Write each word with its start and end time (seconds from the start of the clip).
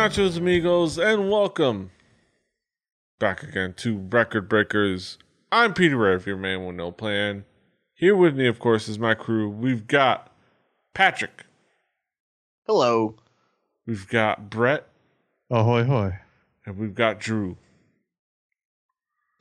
Buenos 0.00 0.16
nachos, 0.16 0.38
amigos, 0.38 0.98
and 0.98 1.30
welcome 1.30 1.90
back 3.18 3.42
again 3.42 3.74
to 3.74 3.98
Record 3.98 4.48
Breakers. 4.48 5.18
I'm 5.52 5.74
Peter 5.74 5.98
Rev, 5.98 6.26
your 6.26 6.38
man 6.38 6.64
with 6.64 6.76
no 6.76 6.90
plan. 6.90 7.44
Here 7.92 8.16
with 8.16 8.34
me, 8.34 8.46
of 8.46 8.58
course, 8.58 8.88
is 8.88 8.98
my 8.98 9.12
crew. 9.12 9.50
We've 9.50 9.86
got 9.86 10.32
Patrick, 10.94 11.44
Hello. 12.66 13.16
we've 13.86 14.08
got 14.08 14.48
Brett, 14.48 14.86
Ahoy 15.50 15.84
hoy. 15.84 16.20
and 16.64 16.78
we've 16.78 16.94
got 16.94 17.20
Drew. 17.20 17.58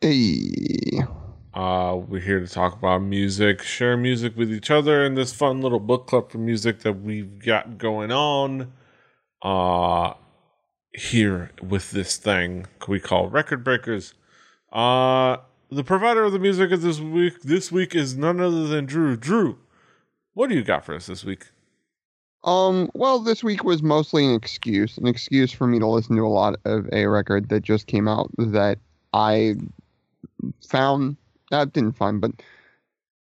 Hey. 0.01 0.99
Uh, 1.53 2.01
we're 2.05 2.19
here 2.19 2.41
to 2.41 2.47
talk 2.47 2.73
about 2.77 3.01
music, 3.01 3.61
share 3.61 3.95
music 3.95 4.35
with 4.35 4.51
each 4.51 4.69
other 4.69 5.05
in 5.05 5.15
this 5.15 5.31
fun 5.31 5.61
little 5.61 5.79
book 5.79 6.05
club 6.05 6.29
for 6.29 6.37
music 6.37 6.81
that 6.81 7.01
we've 7.01 7.39
got 7.39 7.77
going 7.77 8.11
on. 8.11 8.73
Uh, 9.41 10.15
here 10.93 11.51
with 11.61 11.91
this 11.91 12.17
thing 12.17 12.65
we 12.87 12.99
call 12.99 13.29
Record 13.29 13.63
Breakers. 13.63 14.13
Uh, 14.71 15.37
the 15.71 15.83
provider 15.83 16.23
of 16.23 16.33
the 16.33 16.39
music 16.39 16.71
of 16.71 16.81
this 16.81 16.99
week 16.99 17.41
this 17.41 17.71
week 17.71 17.95
is 17.95 18.17
none 18.17 18.39
other 18.39 18.67
than 18.67 18.85
Drew. 18.85 19.15
Drew, 19.15 19.59
what 20.33 20.49
do 20.49 20.55
you 20.55 20.63
got 20.63 20.85
for 20.85 20.95
us 20.95 21.07
this 21.07 21.23
week? 21.23 21.47
Um, 22.43 22.89
well, 22.93 23.19
this 23.19 23.43
week 23.43 23.63
was 23.63 23.83
mostly 23.83 24.25
an 24.25 24.33
excuse, 24.33 24.97
an 24.97 25.07
excuse 25.07 25.51
for 25.51 25.67
me 25.67 25.77
to 25.79 25.87
listen 25.87 26.15
to 26.15 26.25
a 26.25 26.29
lot 26.29 26.55
of 26.65 26.87
a 26.93 27.05
record 27.07 27.49
that 27.49 27.61
just 27.61 27.87
came 27.87 28.07
out 28.07 28.31
that 28.37 28.79
I 29.13 29.55
found, 30.67 31.17
I 31.51 31.65
didn't 31.65 31.97
find, 31.97 32.21
but 32.21 32.31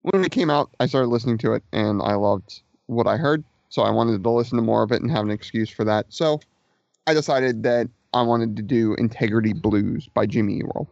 when 0.02 0.24
it 0.24 0.32
came 0.32 0.50
out, 0.50 0.70
I 0.80 0.86
started 0.86 1.08
listening 1.08 1.40
to 1.40 1.54
it 1.54 1.64
and 1.74 2.02
I 2.02 2.14
loved 2.14 2.62
what 2.86 3.08
I 3.08 3.18
heard. 3.18 3.44
So 3.70 3.82
I 3.82 3.90
wanted 3.90 4.24
to 4.24 4.30
listen 4.30 4.58
to 4.58 4.62
more 4.62 4.84
of 4.84 4.92
it 4.92 5.02
and 5.02 5.12
have 5.12 5.26
an 5.26 5.32
excuse 5.32 5.70
for 5.70 5.84
that. 5.84 6.06
So 6.10 6.40
I 7.08 7.14
decided 7.14 7.64
that 7.64 7.90
I 8.14 8.22
wanted 8.22 8.58
to 8.58 8.62
do 8.62 8.94
Integrity 8.96 9.54
Blues 9.54 10.08
by 10.14 10.26
Jimmy 10.26 10.58
Eat 10.58 10.68
World. 10.68 10.88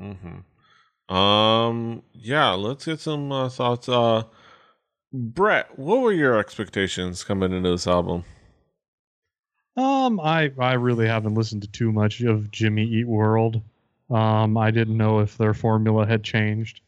Mm-hmm. 0.00 1.14
Um, 1.14 2.02
yeah, 2.12 2.50
let's 2.50 2.84
get 2.84 3.00
some 3.00 3.32
uh, 3.32 3.48
thoughts. 3.48 3.88
Uh, 3.88 4.24
Brett, 5.12 5.78
what 5.78 6.00
were 6.00 6.12
your 6.12 6.38
expectations 6.38 7.24
coming 7.24 7.52
into 7.52 7.70
this 7.70 7.86
album? 7.86 8.24
Um, 9.76 10.20
I 10.20 10.52
I 10.58 10.74
really 10.74 11.06
haven't 11.06 11.34
listened 11.34 11.62
to 11.62 11.68
too 11.68 11.92
much 11.92 12.20
of 12.20 12.50
Jimmy 12.50 12.84
Eat 12.84 13.06
World. 13.06 13.62
Um, 14.10 14.56
I 14.56 14.70
didn't 14.70 14.96
know 14.96 15.20
if 15.20 15.38
their 15.38 15.54
formula 15.54 16.06
had 16.06 16.24
changed 16.24 16.80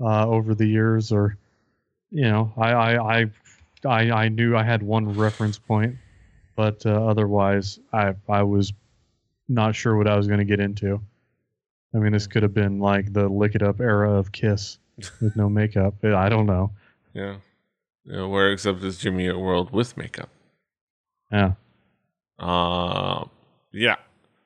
uh, 0.00 0.26
over 0.26 0.54
the 0.54 0.66
years, 0.66 1.12
or 1.12 1.36
you 2.10 2.22
know, 2.22 2.52
I 2.56 2.72
I 2.72 3.20
I 3.20 3.30
I, 3.84 4.10
I 4.10 4.28
knew 4.28 4.56
I 4.56 4.62
had 4.62 4.82
one 4.82 5.14
reference 5.14 5.58
point, 5.58 5.96
but 6.60 6.84
uh, 6.84 6.90
otherwise, 7.06 7.78
I 7.90 8.14
I 8.28 8.42
was 8.42 8.74
not 9.48 9.74
sure 9.74 9.96
what 9.96 10.06
I 10.06 10.14
was 10.14 10.26
going 10.26 10.40
to 10.40 10.44
get 10.44 10.60
into. 10.60 11.00
I 11.94 11.98
mean, 11.98 12.12
this 12.12 12.26
could 12.26 12.42
have 12.42 12.52
been 12.52 12.80
like 12.80 13.14
the 13.14 13.30
lick 13.30 13.54
it 13.54 13.62
up 13.62 13.80
era 13.80 14.12
of 14.12 14.30
Kiss 14.30 14.76
with 15.22 15.34
no 15.36 15.48
makeup. 15.48 15.94
I 16.04 16.28
don't 16.28 16.44
know. 16.44 16.72
Yeah. 17.14 17.36
Yeah, 18.04 18.26
where 18.26 18.52
except 18.52 18.84
it's 18.84 18.98
Jimmy 18.98 19.28
Eat 19.28 19.38
World 19.38 19.72
with 19.72 19.96
makeup. 19.96 20.28
Yeah. 21.32 21.52
Uh, 22.38 23.24
yeah. 23.72 23.96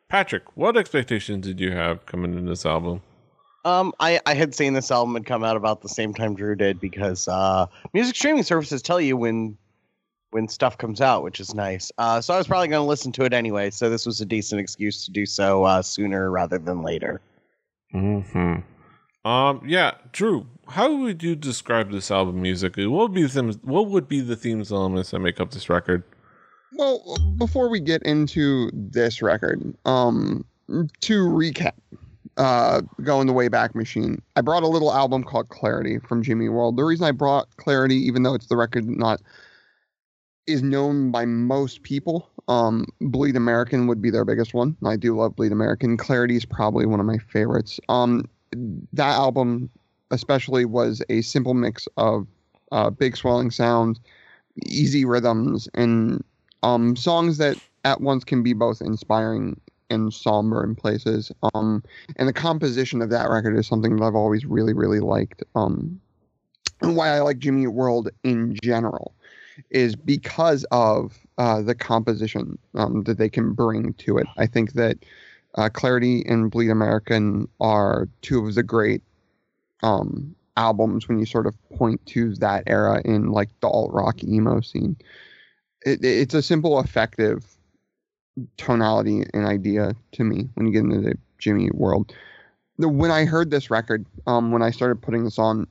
Patrick, 0.08 0.56
what 0.56 0.76
expectations 0.76 1.44
did 1.44 1.58
you 1.58 1.72
have 1.72 2.06
coming 2.06 2.32
into 2.34 2.48
this 2.48 2.64
album? 2.64 3.02
Um, 3.64 3.92
I, 3.98 4.20
I 4.24 4.34
had 4.34 4.54
seen 4.54 4.72
this 4.72 4.92
album 4.92 5.14
had 5.14 5.26
come 5.26 5.42
out 5.42 5.56
about 5.56 5.82
the 5.82 5.88
same 5.88 6.14
time 6.14 6.36
Drew 6.36 6.54
did 6.54 6.78
because 6.78 7.26
uh, 7.26 7.66
music 7.92 8.14
streaming 8.14 8.44
services 8.44 8.82
tell 8.82 9.00
you 9.00 9.16
when 9.16 9.58
when 10.34 10.48
stuff 10.48 10.76
comes 10.76 11.00
out, 11.00 11.22
which 11.22 11.38
is 11.38 11.54
nice. 11.54 11.92
Uh, 11.96 12.20
so 12.20 12.34
I 12.34 12.38
was 12.38 12.48
probably 12.48 12.66
going 12.66 12.82
to 12.82 12.88
listen 12.88 13.12
to 13.12 13.24
it 13.24 13.32
anyway. 13.32 13.70
So 13.70 13.88
this 13.88 14.04
was 14.04 14.20
a 14.20 14.26
decent 14.26 14.60
excuse 14.60 15.04
to 15.04 15.12
do 15.12 15.26
so 15.26 15.62
uh, 15.62 15.80
sooner 15.80 16.28
rather 16.28 16.58
than 16.58 16.82
later. 16.82 17.20
Hmm. 17.92 18.56
Um. 19.24 19.62
Yeah, 19.64 19.92
Drew. 20.10 20.48
How 20.66 20.92
would 20.92 21.22
you 21.22 21.36
describe 21.36 21.92
this 21.92 22.10
album 22.10 22.42
musically? 22.42 22.84
What 22.88 23.02
would 23.02 23.14
be 23.14 23.22
the 23.22 23.28
themes, 23.28 23.58
what 23.62 23.86
would 23.86 24.08
be 24.08 24.20
the 24.20 24.34
themes 24.34 24.72
elements 24.72 25.12
that 25.12 25.20
make 25.20 25.38
up 25.38 25.52
this 25.52 25.68
record? 25.68 26.02
Well, 26.72 27.16
before 27.36 27.68
we 27.68 27.78
get 27.78 28.02
into 28.02 28.70
this 28.72 29.22
record, 29.22 29.62
um, 29.84 30.44
to 30.68 31.28
recap, 31.28 31.74
uh, 32.38 32.80
going 33.04 33.28
the 33.28 33.32
way 33.32 33.46
back 33.46 33.76
machine, 33.76 34.20
I 34.34 34.40
brought 34.40 34.64
a 34.64 34.68
little 34.68 34.92
album 34.92 35.22
called 35.22 35.48
Clarity 35.50 36.00
from 36.00 36.24
Jimmy 36.24 36.48
World. 36.48 36.76
The 36.76 36.82
reason 36.82 37.06
I 37.06 37.12
brought 37.12 37.56
Clarity, 37.56 37.96
even 37.96 38.24
though 38.24 38.34
it's 38.34 38.48
the 38.48 38.56
record 38.56 38.88
not 38.88 39.22
is 40.46 40.62
known 40.62 41.10
by 41.10 41.24
most 41.24 41.82
people, 41.82 42.28
um, 42.48 42.86
Bleed 43.00 43.36
American 43.36 43.86
would 43.86 44.02
be 44.02 44.10
their 44.10 44.24
biggest 44.24 44.54
one. 44.54 44.76
I 44.84 44.96
do 44.96 45.16
love 45.16 45.36
Bleed 45.36 45.52
American. 45.52 45.96
Clarity 45.96 46.36
is 46.36 46.44
probably 46.44 46.86
one 46.86 47.00
of 47.00 47.06
my 47.06 47.18
favorites. 47.18 47.80
Um, 47.88 48.28
that 48.92 49.14
album, 49.14 49.70
especially, 50.10 50.64
was 50.64 51.02
a 51.08 51.22
simple 51.22 51.54
mix 51.54 51.88
of 51.96 52.26
uh, 52.72 52.90
big 52.90 53.16
swelling 53.16 53.50
sounds, 53.50 54.00
easy 54.66 55.04
rhythms, 55.04 55.68
and 55.74 56.22
um, 56.62 56.96
songs 56.96 57.38
that 57.38 57.56
at 57.84 58.00
once 58.00 58.24
can 58.24 58.42
be 58.42 58.52
both 58.52 58.80
inspiring 58.80 59.60
and 59.90 60.12
somber 60.12 60.64
in 60.64 60.74
places. 60.74 61.30
Um, 61.54 61.82
and 62.16 62.28
the 62.28 62.32
composition 62.32 63.02
of 63.02 63.10
that 63.10 63.28
record 63.30 63.56
is 63.56 63.66
something 63.66 63.96
that 63.96 64.04
I've 64.04 64.14
always 64.14 64.44
really, 64.44 64.72
really 64.72 65.00
liked. 65.00 65.42
Um, 65.54 66.00
and 66.80 66.96
why 66.96 67.08
I 67.08 67.20
like 67.20 67.38
Jimmy 67.38 67.66
World 67.66 68.10
in 68.24 68.56
general 68.62 69.14
is 69.70 69.96
because 69.96 70.64
of 70.70 71.18
uh, 71.38 71.62
the 71.62 71.74
composition 71.74 72.58
um, 72.74 73.02
that 73.04 73.18
they 73.18 73.28
can 73.28 73.52
bring 73.52 73.92
to 73.94 74.18
it. 74.18 74.26
I 74.36 74.46
think 74.46 74.72
that 74.74 74.98
uh, 75.56 75.68
Clarity 75.68 76.24
and 76.26 76.50
Bleed 76.50 76.70
American 76.70 77.48
are 77.60 78.08
two 78.22 78.46
of 78.46 78.54
the 78.54 78.62
great 78.62 79.02
um, 79.82 80.34
albums 80.56 81.08
when 81.08 81.18
you 81.18 81.26
sort 81.26 81.46
of 81.46 81.54
point 81.70 82.04
to 82.06 82.34
that 82.36 82.64
era 82.66 83.02
in 83.04 83.30
like 83.30 83.48
the 83.60 83.68
alt 83.68 83.92
rock 83.92 84.22
emo 84.22 84.60
scene 84.60 84.96
it, 85.84 86.04
it's 86.04 86.34
a 86.34 86.42
simple, 86.42 86.80
effective 86.80 87.44
tonality 88.56 89.24
and 89.32 89.46
idea 89.46 89.94
to 90.12 90.24
me 90.24 90.48
when 90.54 90.66
you 90.66 90.72
get 90.72 90.82
into 90.84 91.00
the 91.00 91.14
Jimmy 91.38 91.70
world. 91.72 92.14
When 92.78 93.10
I 93.10 93.24
heard 93.24 93.50
this 93.50 93.70
record, 93.70 94.04
um, 94.26 94.50
when 94.50 94.62
I 94.62 94.70
started 94.70 95.00
putting 95.00 95.24
this 95.24 95.38
on, 95.38 95.68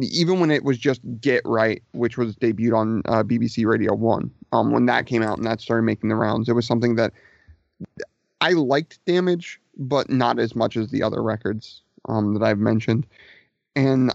even 0.00 0.40
when 0.40 0.50
it 0.50 0.64
was 0.64 0.78
just 0.78 1.00
Get 1.20 1.42
Right, 1.44 1.82
which 1.92 2.18
was 2.18 2.36
debuted 2.36 2.76
on 2.76 3.02
uh, 3.06 3.22
BBC 3.22 3.66
Radio 3.66 3.94
One, 3.94 4.30
um, 4.52 4.70
when 4.72 4.86
that 4.86 5.06
came 5.06 5.22
out 5.22 5.38
and 5.38 5.46
that 5.46 5.60
started 5.60 5.82
making 5.82 6.08
the 6.08 6.16
rounds, 6.16 6.48
it 6.48 6.54
was 6.54 6.66
something 6.66 6.96
that 6.96 7.12
I 8.40 8.50
liked 8.50 9.04
Damage, 9.06 9.60
but 9.76 10.10
not 10.10 10.38
as 10.38 10.54
much 10.54 10.76
as 10.76 10.90
the 10.90 11.02
other 11.02 11.22
records 11.22 11.82
um, 12.08 12.34
that 12.34 12.42
I've 12.42 12.58
mentioned. 12.58 13.06
And 13.76 14.12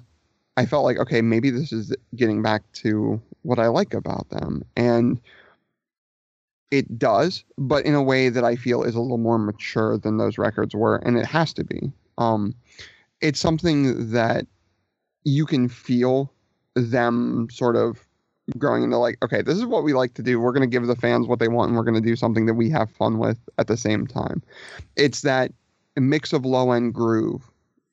I 0.57 0.66
felt 0.66 0.84
like, 0.84 0.97
okay, 0.97 1.22
maybe 1.22 1.49
this 1.49 1.72
is 1.72 1.93
getting 2.16 2.41
back 2.41 2.64
to 2.73 3.22
what 3.43 3.59
I 3.59 3.67
like 3.67 3.93
about 3.93 4.29
them. 4.29 4.64
And 4.76 5.20
it 6.72 6.99
does, 6.99 7.43
but 7.58 7.85
in 7.85 7.96
a 7.96 8.03
way 8.03 8.29
that 8.29 8.43
I 8.43 8.55
feel 8.55 8.84
is 8.84 8.96
a 8.96 9.02
little 9.02 9.17
more 9.17 9.40
mature 9.40 9.97
than 9.97 10.17
those 10.17 10.37
records 10.37 10.76
were, 10.76 10.97
and 10.97 11.17
it 11.17 11.26
has 11.26 11.53
to 11.53 11.64
be. 11.64 11.91
Um, 12.17 12.53
it's 13.22 13.40
something 13.40 14.11
that 14.11 14.46
you 15.29 15.46
can 15.46 15.70
feel 15.70 16.31
them 16.76 17.47
sort 17.52 17.76
of 17.76 18.05
growing 18.58 18.84
into 18.84 18.97
like, 18.97 19.17
okay, 19.23 19.41
this 19.41 19.58
is 19.58 19.66
what 19.66 19.84
we 19.84 19.93
like 19.93 20.14
to 20.16 20.23
do. 20.23 20.40
We're 20.40 20.52
going 20.52 20.67
to 20.70 20.73
give 20.73 20.87
the 20.87 20.96
fans 20.96 21.28
what 21.28 21.40
they 21.40 21.47
want, 21.47 21.70
and 21.70 21.78
we're 21.78 21.84
going 21.84 22.02
to 22.02 22.08
do 22.08 22.16
something 22.16 22.46
that 22.47 22.55
we 22.55 22.70
have 22.70 22.90
fun 22.91 23.20
with 23.20 23.37
at 23.58 23.67
the 23.67 23.78
same 23.78 24.08
time. 24.08 24.41
It's 24.96 25.22
that 25.22 25.52
mix 25.96 26.34
of 26.34 26.46
low 26.46 26.72
end 26.72 26.93
groove 26.93 27.43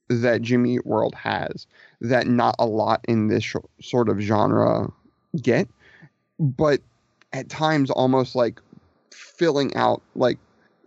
that 0.09 0.41
Jimmy 0.43 0.77
Eat 0.77 0.87
World 0.87 1.15
has 1.15 1.67
that 2.01 2.27
not 2.27 2.55
a 2.59 2.67
lot 2.67 3.05
in 3.09 3.29
this 3.29 3.45
sh- 3.45 3.57
sort 3.81 4.09
of 4.09 4.21
genre 4.21 4.91
get, 5.43 5.69
but 6.39 6.81
at 7.33 7.49
times 7.49 7.91
almost 7.91 8.37
like 8.37 8.61
filling 9.11 9.75
out, 9.75 10.01
like 10.15 10.39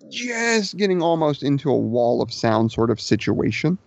just 0.10 0.78
getting 0.78 1.02
almost 1.02 1.44
into 1.44 1.70
a 1.70 1.78
wall 1.78 2.22
of 2.22 2.32
sound 2.32 2.72
sort 2.72 2.90
of 2.90 3.00
situation. 3.00 3.78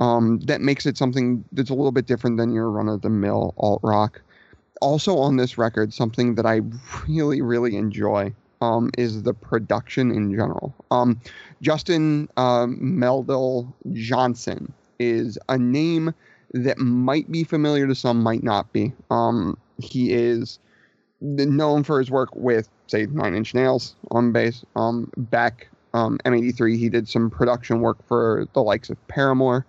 Um, 0.00 0.40
that 0.40 0.60
makes 0.60 0.86
it 0.86 0.96
something 0.96 1.44
that's 1.52 1.70
a 1.70 1.74
little 1.74 1.92
bit 1.92 2.06
different 2.06 2.38
than 2.38 2.52
your 2.52 2.70
run 2.70 2.88
of 2.88 3.02
the 3.02 3.10
mill 3.10 3.54
alt 3.58 3.80
rock. 3.82 4.20
Also 4.80 5.16
on 5.18 5.36
this 5.36 5.58
record, 5.58 5.92
something 5.92 6.34
that 6.36 6.46
I 6.46 6.62
really, 7.06 7.42
really 7.42 7.76
enjoy 7.76 8.34
um, 8.62 8.90
is 8.98 9.22
the 9.22 9.34
production 9.34 10.10
in 10.10 10.32
general. 10.32 10.74
Um, 10.90 11.20
Justin 11.62 12.28
um, 12.36 12.78
Meldal 12.80 13.72
Johnson 13.92 14.72
is 14.98 15.38
a 15.48 15.58
name 15.58 16.14
that 16.52 16.78
might 16.78 17.30
be 17.30 17.44
familiar 17.44 17.86
to 17.86 17.94
some, 17.94 18.22
might 18.22 18.42
not 18.42 18.72
be. 18.72 18.92
Um, 19.10 19.56
he 19.78 20.12
is 20.12 20.58
known 21.20 21.84
for 21.84 21.98
his 21.98 22.10
work 22.10 22.30
with, 22.34 22.68
say, 22.86 23.06
Nine 23.06 23.34
Inch 23.34 23.54
Nails 23.54 23.94
on 24.10 24.32
bass. 24.32 24.64
Um, 24.76 25.10
back 25.16 25.68
um, 25.94 26.18
M83, 26.24 26.78
he 26.78 26.88
did 26.88 27.08
some 27.08 27.30
production 27.30 27.80
work 27.80 27.98
for 28.06 28.46
the 28.52 28.62
likes 28.62 28.90
of 28.90 29.08
Paramore, 29.08 29.66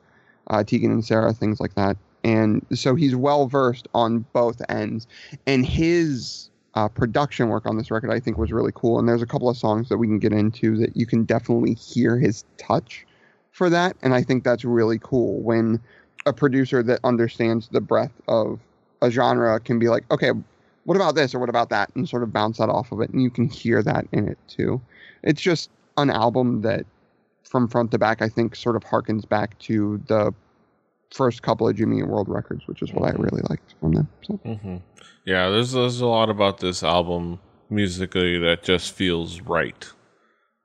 uh, 0.52 0.64
Tegan 0.64 0.92
and 0.92 1.04
Sara, 1.04 1.34
things 1.34 1.60
like 1.60 1.74
that. 1.76 1.98
And 2.24 2.64
so 2.74 2.94
he's 2.94 3.16
well 3.16 3.48
versed 3.48 3.88
on 3.96 4.26
both 4.34 4.62
ends. 4.70 5.08
And 5.48 5.66
his 5.66 6.50
uh, 6.76 6.88
production 6.88 7.50
work 7.50 7.66
on 7.66 7.78
this 7.78 7.90
record 7.90 8.12
I 8.12 8.20
think 8.20 8.38
was 8.38 8.52
really 8.52 8.72
cool. 8.76 9.00
And 9.00 9.10
there's 9.10 9.24
a 9.24 9.28
couple 9.28 9.50
of 9.50 9.58
songs 9.58 9.90
that 9.90 9.98
we 9.98 10.08
can 10.08 10.20
get 10.20 10.32
into 10.32 10.78
that 10.78 10.96
you 10.96 11.08
can 11.08 11.24
definitely 11.24 11.74
hear 11.74 12.20
his 12.20 12.46
touch 12.58 13.06
for 13.52 13.70
that. 13.70 13.98
And 14.04 14.14
I 14.14 14.22
think 14.22 14.44
that's 14.44 14.64
really 14.64 15.00
cool 15.02 15.40
when 15.40 15.80
a 16.26 16.34
producer 16.34 16.84
that 16.84 17.00
understands 17.04 17.70
the 17.70 17.82
breadth 17.82 18.14
of 18.28 18.60
a 19.02 19.10
genre 19.10 19.60
can 19.60 19.80
be 19.80 19.90
like, 19.90 20.04
okay, 20.12 20.32
what 20.84 20.96
about 20.96 21.16
this 21.16 21.34
or 21.34 21.40
what 21.40 21.50
about 21.50 21.70
that? 21.70 21.92
And 21.96 22.08
sort 22.08 22.24
of 22.24 22.32
bounce 22.32 22.58
that 22.58 22.70
off 22.70 22.92
of 22.92 23.02
it. 23.02 23.10
And 23.10 23.24
you 23.24 23.30
can 23.30 23.48
hear 23.48 23.82
that 23.82 24.06
in 24.12 24.28
it 24.28 24.38
too. 24.48 24.80
It's 25.24 25.42
just 25.42 25.70
an 25.98 26.10
album 26.10 26.62
that 26.62 26.86
from 27.52 27.68
front 27.68 27.92
to 27.92 28.00
back, 28.00 28.22
I 28.22 28.30
think 28.30 28.56
sort 28.56 28.78
of 28.78 28.84
harkens 28.84 29.28
back 29.28 29.60
to 29.60 30.02
the 30.08 30.34
first 31.14 31.42
couple 31.42 31.68
of 31.68 31.76
Jimmy 31.76 32.02
World 32.02 32.30
records, 32.30 32.66
which 32.66 32.82
is 32.82 32.94
what 32.94 33.10
I 33.10 33.16
really 33.18 33.42
liked 33.50 33.76
from 33.80 33.92
them. 33.92 34.08
So. 34.24 34.34
hmm 34.38 34.78
Yeah, 35.26 35.50
there's 35.50 35.74
there's 35.74 36.00
a 36.00 36.08
lot 36.08 36.30
about 36.30 36.60
this 36.60 36.82
album 36.82 37.40
musically 37.70 38.38
that 38.40 38.64
just 38.64 38.94
feels 38.94 39.42
right. 39.42 39.92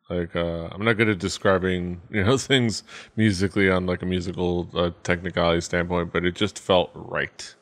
Like 0.09 0.37
uh, 0.37 0.69
I'm 0.71 0.85
not 0.85 0.97
good 0.97 1.09
at 1.09 1.19
describing 1.19 2.01
you 2.11 2.25
know 2.25 2.39
things 2.39 2.85
musically 3.17 3.69
on 3.69 3.87
like 3.87 4.03
a 4.03 4.07
musical 4.07 4.71
uh, 4.73 4.91
technicality 5.03 5.63
standpoint, 5.63 6.13
but 6.13 6.25
it 6.25 6.37
just 6.37 6.57
felt 6.57 6.91
right. 6.95 7.55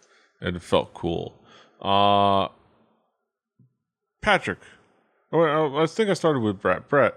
It 0.43 0.61
felt 0.61 0.93
cool. 0.93 1.35
Uh, 1.81 2.49
Patrick, 4.21 4.59
oh, 5.33 5.41
I 5.41 5.83
I 5.83 5.87
think 5.87 6.11
I 6.11 6.15
started 6.15 6.41
with 6.41 6.61
Brett. 6.61 6.89
Brett, 6.89 7.15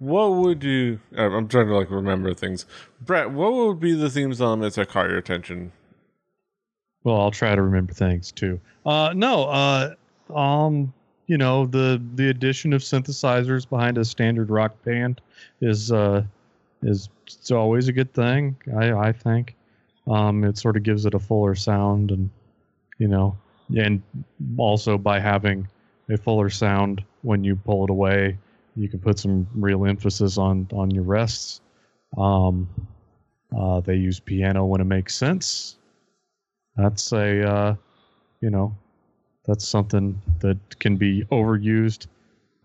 what 0.00 0.32
would 0.32 0.64
you? 0.64 0.98
I'm 1.16 1.46
trying 1.46 1.66
to 1.68 1.76
like 1.76 1.90
remember 1.90 2.34
things. 2.34 2.64
Brett, 3.02 3.30
what 3.30 3.52
would 3.52 3.80
be 3.80 3.92
the 3.92 4.10
themes 4.10 4.40
elements 4.40 4.76
that 4.76 4.88
caught 4.88 5.08
your 5.08 5.18
attention? 5.18 5.72
Well, 7.04 7.20
I'll 7.20 7.30
try 7.30 7.54
to 7.54 7.62
remember 7.62 7.92
things 7.92 8.32
too. 8.32 8.60
Uh, 8.84 9.12
no, 9.14 9.44
uh, 9.44 9.94
um, 10.34 10.92
you 11.26 11.36
know, 11.36 11.66
the 11.66 12.02
the 12.14 12.30
addition 12.30 12.72
of 12.72 12.80
synthesizers 12.80 13.68
behind 13.68 13.98
a 13.98 14.04
standard 14.04 14.50
rock 14.50 14.82
band 14.84 15.20
is 15.60 15.92
uh, 15.92 16.24
is 16.82 17.10
it's 17.26 17.50
always 17.50 17.88
a 17.88 17.92
good 17.92 18.12
thing. 18.12 18.56
I 18.76 18.92
I 18.92 19.12
think. 19.12 19.54
Um, 20.06 20.44
it 20.44 20.56
sort 20.56 20.76
of 20.76 20.82
gives 20.82 21.04
it 21.04 21.14
a 21.14 21.18
fuller 21.18 21.54
sound, 21.54 22.10
and 22.10 22.30
you 22.98 23.06
know, 23.06 23.36
and 23.76 24.02
also 24.56 24.96
by 24.96 25.20
having 25.20 25.68
a 26.08 26.16
fuller 26.16 26.48
sound 26.48 27.04
when 27.22 27.44
you 27.44 27.54
pull 27.54 27.84
it 27.84 27.90
away, 27.90 28.38
you 28.80 28.88
can 28.88 28.98
put 28.98 29.18
some 29.18 29.46
real 29.54 29.84
emphasis 29.84 30.38
on 30.38 30.66
on 30.72 30.90
your 30.90 31.04
rests. 31.04 31.60
Um, 32.16 32.68
uh, 33.56 33.80
they 33.80 33.96
use 33.96 34.20
piano 34.20 34.64
when 34.64 34.80
it 34.80 34.84
makes 34.84 35.14
sense. 35.14 35.76
That's 36.76 37.12
a 37.12 37.46
uh, 37.46 37.74
you 38.40 38.48
know 38.48 38.74
that's 39.46 39.68
something 39.68 40.20
that 40.38 40.78
can 40.78 40.96
be 40.96 41.24
overused 41.30 42.06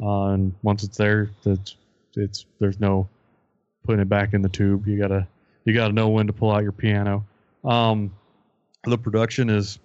uh, 0.01 0.27
and 0.27 0.53
once 0.61 0.83
it's 0.83 0.97
there 0.97 1.31
that's 1.43 1.75
it's 2.15 2.45
there's 2.59 2.79
no 2.79 3.07
putting 3.85 4.01
it 4.01 4.09
back 4.09 4.33
in 4.33 4.41
the 4.41 4.49
tube. 4.49 4.87
You 4.87 4.97
gotta 4.97 5.27
you 5.65 5.73
gotta 5.73 5.93
know 5.93 6.09
when 6.09 6.27
to 6.27 6.33
pull 6.33 6.51
out 6.51 6.63
your 6.63 6.71
piano. 6.71 7.25
Um, 7.65 8.13
the 8.85 8.97
production 8.97 9.49
is 9.49 9.79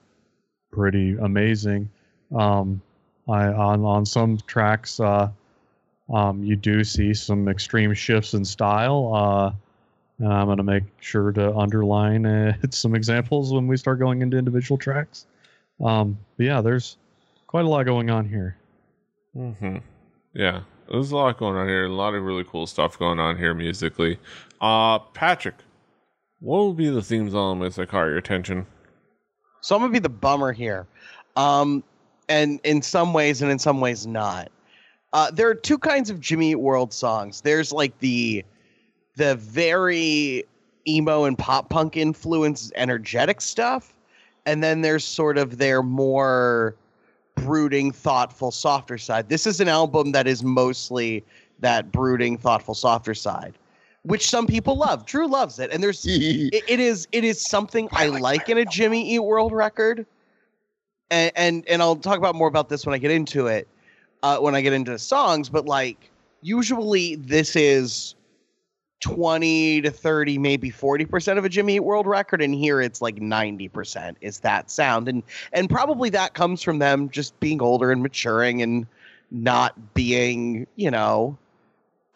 pretty 0.71 1.17
amazing. 1.17 1.91
Um, 2.33 2.83
I, 3.29 3.47
on 3.47 3.85
on 3.85 4.07
some 4.07 4.39
tracks 4.47 5.01
uh, 5.01 5.31
um, 6.13 6.43
you 6.43 6.57
do 6.57 6.85
see 6.85 7.15
some 7.15 7.49
extreme 7.49 7.95
shifts 7.95 8.35
in 8.35 8.45
style 8.45 9.13
uh, 9.15 9.53
and 10.21 10.33
I'm 10.33 10.47
going 10.47 10.59
to 10.59 10.63
make 10.63 10.85
sure 11.01 11.33
to 11.33 11.57
underline 11.57 12.27
uh, 12.27 12.55
some 12.71 12.95
examples 12.95 13.53
when 13.53 13.67
we 13.67 13.77
start 13.77 13.99
going 13.99 14.23
into 14.23 14.37
individual 14.37 14.77
tracks. 14.77 15.27
Um, 15.83 16.19
but 16.37 16.45
yeah, 16.45 16.61
there's 16.61 16.99
quite 17.47 17.65
a 17.65 17.69
lot 17.69 17.85
going 17.85 18.11
on 18.11 18.29
here. 18.29 18.57
hmm 19.35 19.79
Yeah, 20.35 20.61
there's 20.91 21.11
a 21.11 21.17
lot 21.17 21.39
going 21.39 21.57
on 21.57 21.67
here. 21.67 21.87
A 21.87 21.89
lot 21.89 22.15
of 22.15 22.23
really 22.23 22.45
cool 22.45 22.67
stuff 22.67 22.99
going 22.99 23.19
on 23.19 23.39
here 23.39 23.55
musically. 23.55 24.19
Uh, 24.61 24.99
Patrick, 24.99 25.57
what 26.41 26.67
would 26.67 26.77
be 26.77 26.91
the 26.91 27.03
themes 27.03 27.35
elements 27.35 27.77
that 27.77 27.89
caught 27.89 28.05
your 28.05 28.19
attention? 28.19 28.67
So 29.63 29.75
I'm 29.75 29.81
gonna 29.81 29.93
be 29.93 29.99
the 29.99 30.09
bummer 30.09 30.53
here, 30.53 30.87
um, 31.37 31.83
and 32.29 32.61
in 32.65 32.83
some 32.83 33.13
ways, 33.13 33.41
and 33.43 33.51
in 33.51 33.59
some 33.59 33.81
ways 33.81 34.07
not. 34.07 34.51
Uh, 35.13 35.31
there 35.31 35.49
are 35.49 35.55
two 35.55 35.79
kinds 35.79 36.11
of 36.11 36.21
Jimmy 36.21 36.53
Eat 36.53 36.57
World 36.57 36.93
songs. 36.93 37.41
There's 37.41 37.73
like 37.73 37.99
the 37.99 38.45
the 39.17 39.35
very 39.37 40.45
emo 40.87 41.25
and 41.25 41.37
pop 41.37 41.69
punk 41.69 41.97
influenced 41.97 42.73
energetic 42.77 43.41
stuff, 43.41 43.93
and 44.47 44.63
then 44.63 44.83
there's 44.83 45.05
sort 45.05 45.37
of 45.37 45.59
their 45.59 45.83
more 45.83 46.77
brooding, 47.35 47.93
thoughtful, 47.93 48.51
softer 48.51 48.99
side. 48.99 49.29
This 49.29 49.47
is 49.47 49.61
an 49.61 49.69
album 49.69 50.13
that 50.13 50.27
is 50.27 50.43
mostly 50.43 51.25
that 51.59 51.91
brooding, 51.93 52.39
thoughtful, 52.39 52.75
softer 52.75 53.15
side, 53.15 53.55
which 54.03 54.29
some 54.29 54.47
people 54.47 54.77
love. 54.77 55.07
Drew 55.07 55.27
loves 55.27 55.59
it, 55.59 55.71
and 55.73 55.83
there's 55.83 56.05
it, 56.09 56.65
it 56.69 56.81
is 56.81 57.09
it 57.11 57.25
is 57.25 57.41
something 57.41 57.89
I 57.93 58.07
like 58.07 58.49
in 58.49 58.59
a 58.59 58.65
Jimmy 58.65 59.11
Eat 59.11 59.21
World 59.21 59.53
record, 59.53 60.07
and 61.11 61.33
and 61.35 61.69
and 61.69 61.83
I'll 61.83 61.97
talk 61.97 62.19
about 62.19 62.37
more 62.37 62.49
about 62.49 62.69
this 62.69 62.87
when 62.87 62.95
I 62.95 62.99
get 62.99 63.11
into 63.11 63.49
it, 63.49 63.67
uh, 64.23 64.39
when 64.39 64.55
I 64.55 64.61
get 64.61 64.73
into 64.73 64.99
songs. 64.99 65.49
But 65.49 65.67
like 65.67 66.11
usually, 66.43 67.17
this 67.17 67.57
is 67.57 68.15
twenty 69.01 69.81
to 69.81 69.91
thirty, 69.91 70.39
maybe 70.39 70.71
forty 70.71 71.05
percent 71.05 71.39
of 71.39 71.45
a 71.45 71.49
Jimmy 71.49 71.77
Eat 71.77 71.81
World 71.81 72.07
record, 72.07 72.43
and 72.43 72.55
here 72.55 72.81
it's 72.81 73.01
like 73.03 73.21
ninety 73.21 73.69
percent 73.69 74.17
is 74.21 74.41
that 74.41 74.71
sound, 74.71 75.09
and 75.09 75.23
and 75.53 75.69
probably 75.69 76.11
that 76.11 76.35
comes 76.35 76.63
from 76.63 76.79
them 76.79 77.11
just 77.11 77.39
being 77.41 77.63
older 77.63 77.91
and 77.91 78.03
maturing 78.03 78.63
and 78.63 78.87
not 79.31 79.95
being 79.95 80.67
you 80.77 80.91
know 80.91 81.37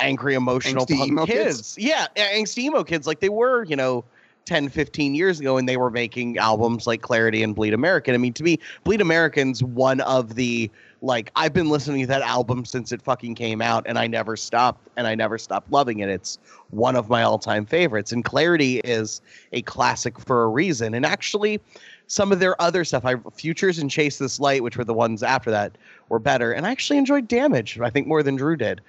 angry 0.01 0.35
emotional 0.35 0.87
kids. 0.87 1.27
kids? 1.27 1.77
Yeah, 1.79 2.07
angsty 2.17 2.65
emo 2.65 2.85
kids 2.85 3.07
like 3.07 3.21
they 3.21 3.29
were, 3.29 3.65
you 3.65 3.77
know, 3.77 4.05
10, 4.45 4.69
15 4.69 5.15
years 5.15 5.41
ago 5.41 5.57
and 5.57 5.69
they 5.69 5.77
were 5.77 5.91
making 5.91 6.39
albums 6.39 6.87
like 6.87 7.03
Clarity 7.03 7.43
and 7.43 7.55
Bleed 7.55 7.75
American. 7.75 8.15
I 8.15 8.19
mean, 8.19 8.33
to 8.35 8.43
me, 8.43 8.59
Bleed 8.85 9.01
American's 9.01 9.63
one 9.63 10.01
of 10.03 10.35
the 10.35 10.71
like 11.03 11.31
I've 11.37 11.53
been 11.53 11.69
listening 11.69 12.01
to 12.03 12.07
that 12.09 12.23
album 12.23 12.65
since 12.65 12.91
it 12.91 13.03
fucking 13.03 13.35
came 13.35 13.61
out 13.61 13.85
and 13.87 13.99
I 13.99 14.07
never 14.07 14.37
stopped 14.37 14.89
and 14.97 15.07
I 15.07 15.15
never 15.15 15.37
stopped 15.37 15.71
loving 15.71 15.99
it. 15.99 16.09
It's 16.09 16.39
one 16.71 16.97
of 16.97 17.09
my 17.09 17.23
all-time 17.23 17.67
favorites. 17.67 18.13
And 18.13 18.25
Clarity 18.25 18.79
is 18.81 19.21
a 19.53 19.63
classic 19.63 20.19
for 20.19 20.45
a 20.45 20.49
reason. 20.49 20.95
And 20.95 21.05
actually 21.05 21.61
some 22.07 22.33
of 22.33 22.41
their 22.41 22.61
other 22.61 22.85
stuff, 22.85 23.05
I 23.05 23.17
Futures 23.35 23.79
and 23.79 23.91
Chase 23.91 24.19
This 24.19 24.41
Light, 24.41 24.63
which 24.63 24.77
were 24.77 24.85
the 24.85 24.95
ones 24.95 25.23
after 25.23 25.51
that, 25.51 25.77
were 26.09 26.19
better. 26.19 26.53
And 26.53 26.67
I 26.67 26.71
actually 26.71 26.99
enjoyed 26.99 27.29
Damage, 27.29 27.79
I 27.81 27.91
think 27.91 28.07
more 28.07 28.23
than 28.23 28.37
Drew 28.37 28.57
did. 28.57 28.81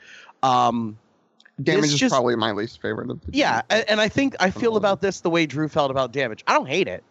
Um, 0.44 0.98
Damage 1.64 1.82
This 1.84 1.94
is 1.94 2.00
just- 2.00 2.12
probably 2.14 2.36
my 2.36 2.52
least 2.52 2.82
favorite 2.82 3.10
of 3.10 3.22
the 3.22 3.28
yeah, 3.32 3.62
and, 3.70 3.90
and 3.90 4.02
I 4.02 4.10
think 4.10 4.36
I 4.40 4.50
feel 4.50 4.54
Phenomenal. 4.72 4.78
about 4.78 5.02
this 5.02 5.22
the 5.22 5.30
way 5.30 5.46
Drew 5.46 5.70
felt 5.70 5.90
about 5.92 6.12
Damage. 6.12 6.44
I 6.48 6.54
don't 6.54 6.68
hate 6.68 6.88
it, 6.88 7.04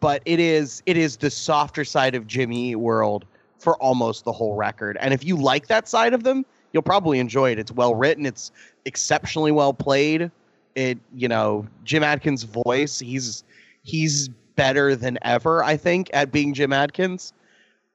but 0.00 0.22
it 0.24 0.40
is 0.40 0.82
it 0.86 0.96
is 0.96 1.16
the 1.18 1.30
softer 1.30 1.84
side 1.84 2.14
of 2.14 2.26
Jimmy 2.26 2.70
Eat 2.70 2.76
World 2.76 3.24
for 3.58 3.76
almost 3.76 4.24
the 4.24 4.32
whole 4.32 4.54
record. 4.56 4.98
And 5.00 5.14
if 5.14 5.24
you 5.24 5.36
like 5.36 5.68
that 5.68 5.88
side 5.88 6.12
of 6.12 6.24
them, 6.24 6.44
you'll 6.72 6.82
probably 6.82 7.18
enjoy 7.20 7.52
it. 7.52 7.58
It's 7.58 7.72
well 7.72 7.94
written. 7.94 8.26
It's 8.26 8.50
exceptionally 8.84 9.52
well 9.52 9.72
played. 9.72 10.30
It 10.74 10.98
you 11.14 11.28
know 11.28 11.66
Jim 11.84 12.02
Adkins' 12.02 12.42
voice. 12.42 12.98
He's 12.98 13.44
he's 13.84 14.28
better 14.56 14.96
than 14.96 15.18
ever. 15.22 15.62
I 15.62 15.76
think 15.76 16.10
at 16.12 16.32
being 16.32 16.52
Jim 16.52 16.72
Adkins, 16.72 17.32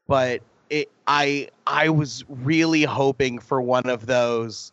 but 0.08 0.42
it 0.70 0.90
I 1.08 1.50
I 1.68 1.90
was 1.90 2.24
really 2.30 2.84
hoping 2.84 3.38
for 3.38 3.62
one 3.62 3.90
of 3.90 4.06
those 4.06 4.72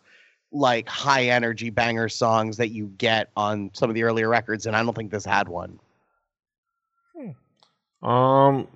like 0.51 0.89
high 0.89 1.25
energy 1.25 1.71
banger 1.71 2.09
songs 2.09 2.57
that 2.57 2.69
you 2.69 2.87
get 2.99 3.31
on 3.37 3.71
some 3.75 3.91
of 3.91 3.95
the 3.95 4.03
earlier 4.03 4.29
records, 4.29 4.67
and 4.67 4.75
I 4.75 4.83
don't 4.83 4.97
think 4.97 5.11
this 5.11 5.25
had 5.25 5.49
one. 5.49 5.79
Um, 8.03 8.69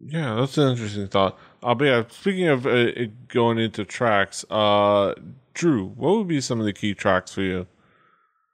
yeah, 0.00 0.36
that's 0.36 0.56
an 0.58 0.70
interesting 0.70 1.08
thought. 1.08 1.38
Uh, 1.62 1.74
but 1.74 1.84
yeah, 1.84 2.02
speaking 2.08 2.48
of 2.48 2.66
uh, 2.66 2.70
it 2.70 3.28
going 3.28 3.58
into 3.58 3.84
tracks, 3.84 4.44
uh, 4.50 5.14
Drew, 5.54 5.88
what 5.88 6.16
would 6.16 6.28
be 6.28 6.40
some 6.40 6.60
of 6.60 6.66
the 6.66 6.72
key 6.72 6.94
tracks 6.94 7.32
for 7.32 7.42
you? 7.42 7.66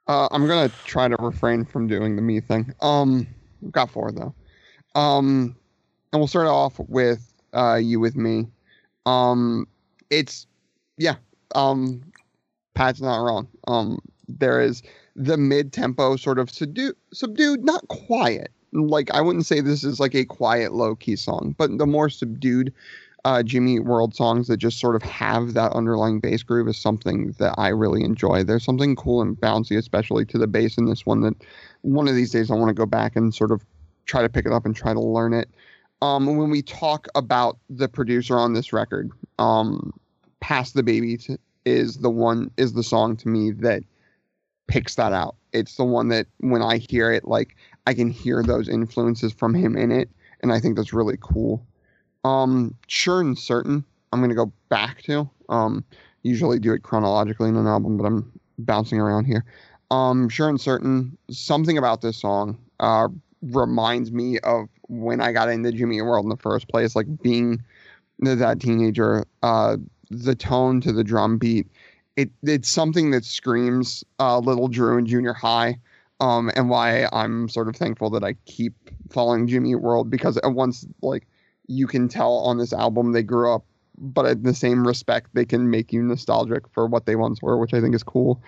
Uh, 0.07 0.27
I'm 0.31 0.47
gonna 0.47 0.71
try 0.85 1.07
to 1.07 1.15
refrain 1.17 1.65
from 1.65 1.87
doing 1.87 2.15
the 2.15 2.21
me 2.21 2.39
thing. 2.39 2.73
Um, 2.81 3.27
I've 3.63 3.71
got 3.71 3.89
four 3.89 4.11
though. 4.11 4.33
Um, 4.99 5.55
and 6.11 6.19
we'll 6.19 6.27
start 6.27 6.47
off 6.47 6.79
with 6.79 7.33
uh, 7.53 7.75
you 7.75 7.99
with 7.99 8.15
me. 8.15 8.47
Um, 9.05 9.67
it's 10.09 10.47
yeah. 10.97 11.15
Um, 11.53 12.01
Pat's 12.75 13.01
not 13.01 13.17
wrong. 13.17 13.47
Um, 13.67 13.99
there 14.27 14.61
is 14.61 14.83
the 15.15 15.37
mid 15.37 15.73
tempo 15.73 16.15
sort 16.17 16.39
of 16.39 16.49
subdued, 16.49 16.95
subdued, 17.13 17.63
not 17.63 17.87
quiet. 17.87 18.51
Like 18.73 19.09
I 19.11 19.21
wouldn't 19.21 19.45
say 19.45 19.61
this 19.61 19.83
is 19.83 19.99
like 19.99 20.13
a 20.13 20.25
quiet, 20.25 20.73
low 20.73 20.95
key 20.95 21.15
song, 21.15 21.55
but 21.57 21.77
the 21.77 21.87
more 21.87 22.09
subdued 22.09 22.73
uh, 23.23 23.41
Jimmy 23.41 23.79
World 23.79 24.13
songs 24.13 24.47
that 24.47 24.57
just 24.57 24.79
sort 24.79 24.95
of 24.95 25.01
have 25.01 25.53
that 25.53 25.71
underlying 25.73 26.19
bass 26.19 26.43
groove 26.43 26.67
is 26.67 26.77
something 26.77 27.33
that 27.39 27.55
I 27.57 27.69
really 27.69 28.03
enjoy. 28.03 28.43
There's 28.43 28.63
something 28.63 28.95
cool 28.95 29.21
and 29.21 29.35
bouncy, 29.35 29.77
especially 29.77 30.25
to 30.25 30.37
the 30.37 30.45
bass 30.45 30.77
in 30.77 30.85
this 30.85 31.05
one. 31.05 31.21
That 31.21 31.33
one 31.81 32.07
of 32.07 32.15
these 32.15 32.31
days 32.31 32.51
I 32.51 32.55
want 32.55 32.69
to 32.69 32.73
go 32.75 32.85
back 32.85 33.15
and 33.15 33.33
sort 33.33 33.51
of 33.51 33.65
try 34.05 34.21
to 34.21 34.29
pick 34.29 34.45
it 34.45 34.51
up 34.51 34.65
and 34.65 34.75
try 34.75 34.93
to 34.93 34.99
learn 34.99 35.33
it. 35.33 35.49
Um, 36.03 36.37
when 36.37 36.51
we 36.51 36.61
talk 36.61 37.07
about 37.15 37.57
the 37.67 37.87
producer 37.87 38.37
on 38.37 38.53
this 38.53 38.71
record, 38.71 39.09
um, 39.39 39.91
"Pass 40.39 40.73
the 40.73 40.83
Baby" 40.83 41.17
t- 41.17 41.37
is 41.65 41.97
the 41.97 42.09
one 42.09 42.51
is 42.57 42.73
the 42.73 42.83
song 42.83 43.17
to 43.17 43.27
me 43.27 43.51
that 43.51 43.83
picks 44.67 44.95
that 44.95 45.13
out. 45.13 45.35
It's 45.53 45.75
the 45.75 45.83
one 45.83 46.09
that 46.09 46.27
when 46.39 46.61
I 46.61 46.77
hear 46.77 47.11
it, 47.11 47.25
like 47.25 47.55
I 47.87 47.93
can 47.93 48.09
hear 48.09 48.43
those 48.43 48.69
influences 48.69 49.33
from 49.33 49.53
him 49.53 49.75
in 49.75 49.91
it, 49.91 50.09
and 50.41 50.51
I 50.51 50.59
think 50.59 50.75
that's 50.75 50.93
really 50.93 51.17
cool. 51.19 51.65
Um, 52.23 52.75
sure 52.87 53.21
and 53.21 53.37
certain, 53.37 53.83
I'm 54.11 54.21
gonna 54.21 54.35
go 54.35 54.51
back 54.69 55.01
to. 55.03 55.29
Um, 55.49 55.83
usually 56.23 56.59
do 56.59 56.73
it 56.73 56.83
chronologically 56.83 57.49
in 57.49 57.55
an 57.55 57.67
album, 57.67 57.97
but 57.97 58.05
I'm 58.05 58.31
bouncing 58.57 58.99
around 58.99 59.25
here. 59.25 59.45
Um, 59.91 60.27
sure 60.29 60.49
and 60.49 60.59
certain, 60.59 61.17
something 61.29 61.77
about 61.77 62.01
this 62.01 62.17
song 62.17 62.57
uh, 62.79 63.07
reminds 63.41 64.11
me 64.11 64.39
of 64.39 64.67
when 64.87 65.21
I 65.21 65.31
got 65.31 65.49
into 65.49 65.71
Jimmy 65.71 66.01
World 66.01 66.25
in 66.25 66.29
the 66.29 66.37
first 66.37 66.67
place, 66.67 66.95
like 66.95 67.05
being 67.21 67.63
that 68.19 68.59
teenager. 68.59 69.25
Uh, 69.43 69.77
the 70.09 70.35
tone 70.35 70.81
to 70.81 70.91
the 70.91 71.03
drum 71.03 71.37
beat, 71.37 71.67
it 72.15 72.29
it's 72.43 72.69
something 72.69 73.11
that 73.11 73.25
screams 73.25 74.03
uh, 74.19 74.39
Little 74.39 74.67
Drew 74.67 74.97
in 74.97 75.05
junior 75.05 75.33
high. 75.33 75.77
Um, 76.21 76.49
and 76.55 76.69
why 76.69 77.09
I'm 77.11 77.49
sort 77.49 77.67
of 77.67 77.75
thankful 77.75 78.09
that 78.11 78.23
I 78.23 78.35
keep 78.45 78.73
following 79.09 79.47
Jimmy 79.47 79.75
World 79.75 80.09
because 80.09 80.37
at 80.37 80.53
once 80.53 80.87
like 81.01 81.27
you 81.67 81.87
can 81.87 82.07
tell 82.07 82.35
on 82.37 82.57
this 82.57 82.73
album 82.73 83.11
they 83.11 83.23
grew 83.23 83.53
up 83.53 83.65
but 83.97 84.25
in 84.25 84.43
the 84.43 84.53
same 84.53 84.85
respect 84.85 85.29
they 85.33 85.45
can 85.45 85.69
make 85.69 85.93
you 85.93 86.01
nostalgic 86.01 86.67
for 86.69 86.85
what 86.85 87.05
they 87.05 87.15
once 87.15 87.41
were 87.41 87.57
which 87.57 87.73
i 87.73 87.81
think 87.81 87.95
is 87.95 88.03
cool 88.03 88.41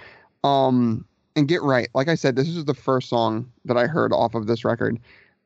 um 0.44 1.06
and 1.36 1.48
get 1.48 1.62
right 1.62 1.90
like 1.94 2.08
i 2.08 2.16
said 2.16 2.36
this 2.36 2.48
is 2.48 2.66
the 2.66 2.74
first 2.74 3.10
song 3.10 3.50
that 3.66 3.78
i 3.78 3.88
heard 3.88 4.12
off 4.14 4.36
of 4.36 4.48
this 4.48 4.66
record 4.66 5.00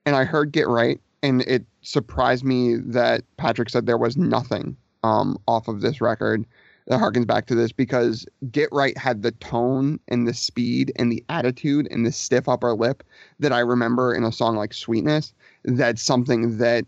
and 0.05 0.15
i 0.15 0.23
heard 0.23 0.51
get 0.51 0.67
right 0.67 0.99
and 1.23 1.41
it 1.43 1.65
surprised 1.81 2.43
me 2.43 2.75
that 2.75 3.23
patrick 3.37 3.69
said 3.69 3.85
there 3.85 3.97
was 3.97 4.17
nothing 4.17 4.75
um 5.03 5.37
off 5.47 5.67
of 5.67 5.81
this 5.81 6.01
record 6.01 6.45
that 6.87 6.99
harkens 6.99 7.27
back 7.27 7.45
to 7.45 7.55
this 7.55 7.71
because 7.71 8.25
get 8.51 8.69
right 8.71 8.97
had 8.97 9.21
the 9.21 9.31
tone 9.33 9.99
and 10.07 10.27
the 10.27 10.33
speed 10.33 10.91
and 10.95 11.11
the 11.11 11.23
attitude 11.29 11.87
and 11.91 12.05
the 12.05 12.11
stiff 12.11 12.49
upper 12.49 12.73
lip 12.73 13.03
that 13.39 13.53
i 13.53 13.59
remember 13.59 14.13
in 14.13 14.23
a 14.23 14.31
song 14.31 14.55
like 14.55 14.73
sweetness 14.73 15.33
that's 15.63 16.01
something 16.01 16.57
that 16.57 16.85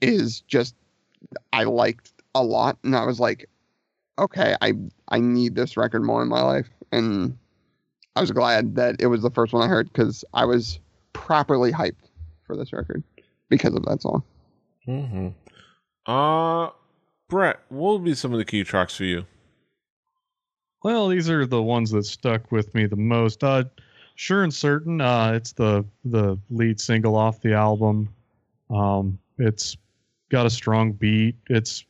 is 0.00 0.40
just 0.42 0.74
I 1.52 1.64
liked 1.64 2.12
a 2.34 2.42
lot, 2.42 2.78
and 2.82 2.96
I 2.96 3.04
was 3.04 3.20
like, 3.20 3.48
okay, 4.18 4.56
I 4.60 4.74
I 5.08 5.20
need 5.20 5.54
this 5.54 5.76
record 5.76 6.02
more 6.02 6.22
in 6.22 6.28
my 6.28 6.42
life, 6.42 6.68
and 6.90 7.36
I 8.16 8.20
was 8.20 8.30
glad 8.30 8.74
that 8.76 8.96
it 9.00 9.06
was 9.06 9.22
the 9.22 9.30
first 9.30 9.52
one 9.52 9.62
I 9.62 9.68
heard 9.68 9.90
because 9.92 10.24
I 10.34 10.44
was 10.44 10.78
properly 11.12 11.72
hyped 11.72 12.10
for 12.46 12.56
this 12.56 12.72
record 12.72 13.02
because 13.48 13.74
of 13.74 13.84
that 13.86 14.02
song. 14.02 14.22
Mm-hmm. 14.86 15.28
Uh, 16.06 16.70
Brett, 17.32 17.60
what 17.70 17.94
would 17.94 18.04
be 18.04 18.14
some 18.14 18.34
of 18.34 18.38
the 18.38 18.44
key 18.44 18.62
tracks 18.62 18.94
for 18.94 19.04
you? 19.04 19.24
Well, 20.84 21.08
these 21.08 21.30
are 21.30 21.46
the 21.46 21.62
ones 21.62 21.90
that 21.92 22.04
stuck 22.04 22.52
with 22.52 22.74
me 22.74 22.84
the 22.84 22.96
most. 22.96 23.42
Uh, 23.42 23.64
sure 24.16 24.42
and 24.42 24.52
certain. 24.52 25.00
Uh, 25.00 25.32
it's 25.36 25.52
the 25.52 25.86
the 26.04 26.38
lead 26.50 26.78
single 26.78 27.16
off 27.16 27.40
the 27.40 27.54
album. 27.54 28.10
Um, 28.68 29.18
it's 29.38 29.78
got 30.28 30.44
a 30.44 30.50
strong 30.50 30.92
beat. 30.92 31.36
It's 31.48 31.86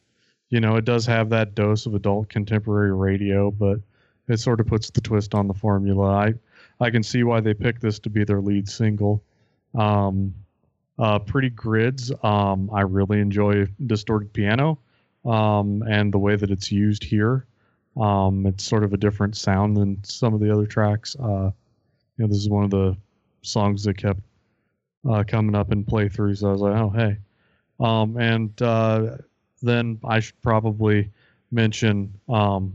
you 0.50 0.60
know 0.60 0.76
it 0.76 0.84
does 0.84 1.06
have 1.06 1.30
that 1.30 1.56
dose 1.56 1.86
of 1.86 1.96
adult 1.96 2.28
contemporary 2.28 2.94
radio, 2.94 3.50
but 3.50 3.80
it 4.28 4.38
sort 4.38 4.60
of 4.60 4.68
puts 4.68 4.90
the 4.90 5.00
twist 5.00 5.34
on 5.34 5.48
the 5.48 5.54
formula. 5.54 6.06
I 6.08 6.34
I 6.78 6.90
can 6.90 7.02
see 7.02 7.24
why 7.24 7.40
they 7.40 7.52
picked 7.52 7.82
this 7.82 7.98
to 7.98 8.10
be 8.10 8.22
their 8.22 8.40
lead 8.40 8.68
single. 8.68 9.24
Um, 9.74 10.34
uh, 11.00 11.18
Pretty 11.18 11.50
Grids. 11.50 12.12
Um, 12.22 12.70
I 12.72 12.82
really 12.82 13.18
enjoy 13.18 13.66
distorted 13.84 14.32
piano 14.32 14.78
um, 15.24 15.82
and 15.88 16.12
the 16.12 16.18
way 16.18 16.36
that 16.36 16.50
it's 16.50 16.70
used 16.72 17.04
here. 17.04 17.46
Um, 17.96 18.46
it's 18.46 18.64
sort 18.64 18.84
of 18.84 18.92
a 18.92 18.96
different 18.96 19.36
sound 19.36 19.76
than 19.76 20.02
some 20.02 20.32
of 20.32 20.40
the 20.40 20.50
other 20.52 20.66
tracks. 20.66 21.14
Uh, 21.16 21.50
you 22.16 22.24
know, 22.24 22.26
this 22.26 22.38
is 22.38 22.48
one 22.48 22.64
of 22.64 22.70
the 22.70 22.96
songs 23.42 23.84
that 23.84 23.98
kept 23.98 24.20
uh, 25.08 25.24
coming 25.26 25.54
up 25.54 25.72
in 25.72 25.84
playthroughs. 25.84 26.46
I 26.46 26.52
was 26.52 26.60
like, 26.60 26.76
oh 26.76 26.90
hey. 26.90 27.18
Um, 27.80 28.16
and 28.16 28.62
uh, 28.62 29.16
then 29.62 29.98
I 30.04 30.20
should 30.20 30.40
probably 30.42 31.10
mention 31.50 32.14
um, 32.28 32.74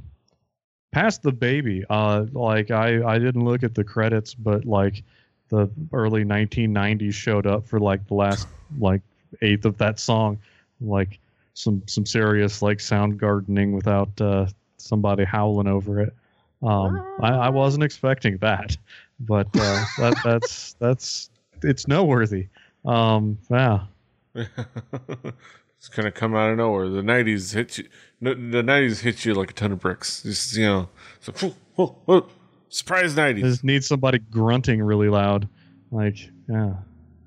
Pass 0.91 1.17
the 1.17 1.31
Baby. 1.31 1.83
Uh, 1.89 2.25
like 2.31 2.71
I, 2.71 3.03
I 3.03 3.19
didn't 3.19 3.45
look 3.45 3.63
at 3.63 3.73
the 3.73 3.83
credits, 3.83 4.33
but 4.33 4.65
like 4.65 5.03
the 5.49 5.69
early 5.93 6.25
1990s 6.25 7.13
showed 7.13 7.47
up 7.47 7.65
for 7.65 7.79
like 7.79 8.07
the 8.07 8.15
last 8.15 8.47
like 8.79 9.01
eighth 9.41 9.65
of 9.65 9.77
that 9.77 9.99
song, 9.99 10.39
like 10.81 11.19
some 11.57 11.81
some 11.87 12.05
serious 12.05 12.61
like 12.61 12.79
sound 12.79 13.19
gardening 13.19 13.71
without 13.71 14.09
uh, 14.21 14.45
somebody 14.77 15.23
howling 15.23 15.67
over 15.67 15.99
it. 16.01 16.13
Um, 16.61 17.03
I, 17.19 17.29
I 17.33 17.49
wasn't 17.49 17.83
expecting 17.83 18.37
that, 18.37 18.77
but 19.19 19.47
uh, 19.55 19.85
that 19.97 20.15
that's 20.23 20.73
that's 20.73 21.31
it's 21.63 21.87
noteworthy. 21.87 22.47
Um, 22.85 23.39
yeah, 23.49 23.85
it's 24.35 25.89
gonna 25.89 26.11
come 26.11 26.35
out 26.35 26.51
of 26.51 26.57
nowhere. 26.57 26.89
The 26.89 27.01
'90s 27.01 27.55
hit 27.55 27.79
you. 27.79 27.87
no, 28.21 28.35
The 28.35 28.61
'90s 28.61 29.01
hit 29.01 29.25
you 29.25 29.33
like 29.33 29.49
a 29.49 29.53
ton 29.53 29.71
of 29.71 29.79
bricks. 29.79 30.21
Just 30.21 30.55
you 30.55 30.65
know, 30.65 30.89
so 31.21 31.33
whoo, 31.41 31.55
whoo, 31.75 31.95
whoo, 32.05 32.27
surprise 32.69 33.15
'90s. 33.15 33.41
just 33.41 33.63
need 33.63 33.83
somebody 33.83 34.19
grunting 34.19 34.81
really 34.83 35.09
loud. 35.09 35.49
Like, 35.91 36.17
yeah. 36.47 36.73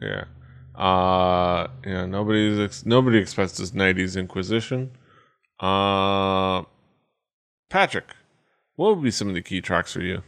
Yeah. 0.01 0.25
Uh 0.75 1.69
yeah, 1.85 2.07
nobody's 2.07 2.59
ex- 2.59 2.87
nobody 2.87 3.19
expects 3.19 3.57
this 3.59 3.73
90s 3.73 4.17
Inquisition. 4.19 4.93
Uh 5.59 6.63
Patrick, 7.69 8.07
what 8.77 8.95
would 8.97 9.05
be 9.05 9.11
some 9.11 9.29
of 9.29 9.35
the 9.35 9.43
key 9.43 9.61
tracks 9.61 9.93
for 9.93 10.03
you? 10.03 10.23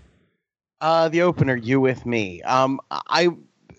Uh, 0.81 1.09
the 1.09 1.23
opener, 1.23 1.55
"You 1.57 1.81
with 1.81 2.05
Me." 2.05 2.43
Um, 2.43 2.81
I 2.91 3.29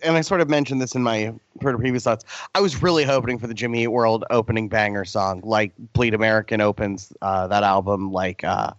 and 0.04 0.18
I 0.18 0.22
sort 0.22 0.42
of 0.42 0.50
mentioned 0.50 0.82
this 0.82 0.96
in 0.96 1.04
my 1.04 1.34
previous 1.60 2.04
thoughts. 2.04 2.24
I 2.56 2.62
was 2.62 2.82
really 2.82 3.04
hoping 3.04 3.40
for 3.40 3.48
the 3.48 3.54
Jimmy 3.54 3.84
Eat 3.84 3.88
World 3.88 4.24
opening 4.30 4.70
banger 4.70 5.06
song, 5.06 5.42
like 5.44 5.74
"Bleed 5.94 6.14
American" 6.14 6.62
opens 6.62 7.12
uh, 7.22 7.48
that 7.48 7.64
album, 7.64 8.12
like 8.12 8.44
uh, 8.44 8.72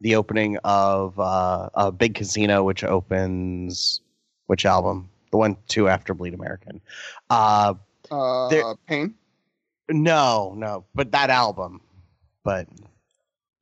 the 0.00 0.16
opening 0.16 0.56
of 0.64 1.18
uh, 1.20 1.68
uh, 1.74 1.90
"Big 1.90 2.14
Casino," 2.14 2.64
which 2.64 2.82
opens 2.82 4.00
which 4.46 4.64
album? 4.64 5.10
The 5.30 5.36
one 5.36 5.56
two 5.68 5.88
after 5.88 6.14
"Bleed 6.14 6.34
American." 6.34 6.80
Uh, 7.28 7.74
Uh, 8.10 8.48
There- 8.48 8.74
Pain. 8.86 9.14
no, 9.88 10.52
no, 10.56 10.84
but 10.94 11.12
that 11.12 11.30
album. 11.30 11.80
But 12.42 12.66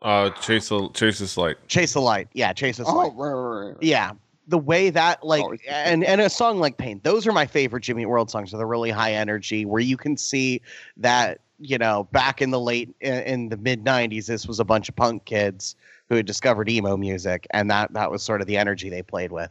Uh 0.02 0.30
Chase 0.30 0.68
the 0.68 0.88
Chase 0.94 1.18
this 1.18 1.36
light. 1.36 1.56
"Chase 1.68 1.92
the 1.92 2.00
Light," 2.00 2.28
yeah, 2.32 2.52
"Chase 2.52 2.76
the 2.78 2.84
Oh, 2.84 2.94
Light." 2.94 3.12
right, 3.16 3.32
right, 3.32 3.66
right. 3.72 3.76
yeah 3.82 4.12
the 4.46 4.56
way 4.58 4.88
that 4.88 5.22
like 5.22 5.42
Always 5.42 5.60
good. 5.60 5.68
and 5.70 6.02
and 6.04 6.22
a 6.22 6.30
song 6.30 6.58
like 6.58 6.78
pain 6.78 7.02
those 7.04 7.26
are 7.26 7.32
my 7.32 7.44
favorite 7.46 7.82
jimmy 7.82 8.06
world 8.06 8.30
songs 8.30 8.50
they're 8.50 8.66
really 8.66 8.88
high 8.90 9.12
energy 9.12 9.66
where 9.66 9.82
you 9.82 9.98
can 9.98 10.16
see 10.16 10.62
that 10.96 11.40
you 11.58 11.76
know 11.76 12.04
back 12.12 12.40
in 12.40 12.50
the 12.50 12.58
late 12.58 12.88
in, 13.02 13.14
in 13.24 13.48
the 13.50 13.58
mid 13.58 13.84
90s 13.84 14.24
this 14.24 14.46
was 14.46 14.58
a 14.58 14.64
bunch 14.64 14.88
of 14.88 14.96
punk 14.96 15.26
kids 15.26 15.76
who 16.08 16.14
had 16.14 16.24
discovered 16.24 16.70
emo 16.70 16.96
music 16.96 17.46
and 17.50 17.70
that 17.70 17.92
that 17.92 18.10
was 18.10 18.22
sort 18.22 18.40
of 18.40 18.46
the 18.46 18.56
energy 18.56 18.88
they 18.88 19.02
played 19.02 19.32
with 19.32 19.50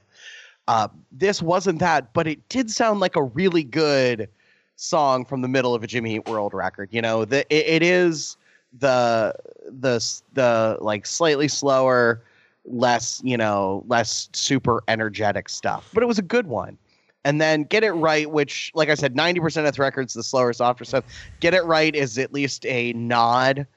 uh, 0.68 0.88
this 1.12 1.42
wasn't 1.42 1.80
that 1.80 2.14
but 2.14 2.28
it 2.28 2.48
did 2.50 2.70
sound 2.70 3.00
like 3.00 3.16
a 3.16 3.24
really 3.24 3.64
good 3.64 4.30
song 4.76 5.26
from 5.26 5.42
the 5.42 5.48
middle 5.48 5.74
of 5.74 5.84
a 5.84 5.88
jimmy 5.88 6.16
Eat 6.16 6.28
world 6.28 6.54
record 6.54 6.90
you 6.92 7.02
know 7.02 7.26
the 7.26 7.40
it, 7.54 7.82
it 7.82 7.84
is 7.84 8.38
the 8.80 9.34
the 9.66 10.22
the 10.34 10.78
like 10.82 11.06
slightly 11.06 11.48
slower 11.48 12.22
less, 12.68 13.22
you 13.24 13.38
know, 13.38 13.84
less 13.88 14.30
super 14.34 14.84
energetic 14.88 15.50
stuff. 15.50 15.90
But 15.94 16.04
it 16.04 16.06
was 16.06 16.20
a 16.20 16.24
good 16.24 16.48
one. 16.48 16.78
And 17.26 17.42
then 17.42 17.64
Get 17.64 17.84
It 17.84 17.92
Right, 17.92 18.30
which, 18.30 18.72
like 18.76 18.90
I 18.90 18.96
said, 18.96 19.16
90% 19.16 19.68
of 19.68 19.76
the 19.76 19.82
records, 19.82 20.14
the 20.14 20.24
slower, 20.24 20.54
softer 20.54 20.86
stuff. 20.86 21.06
Get 21.40 21.54
It 21.54 21.66
Right 21.66 21.96
is 21.96 22.18
at 22.18 22.32
least 22.32 22.66
a 22.66 22.94
nod 22.94 23.68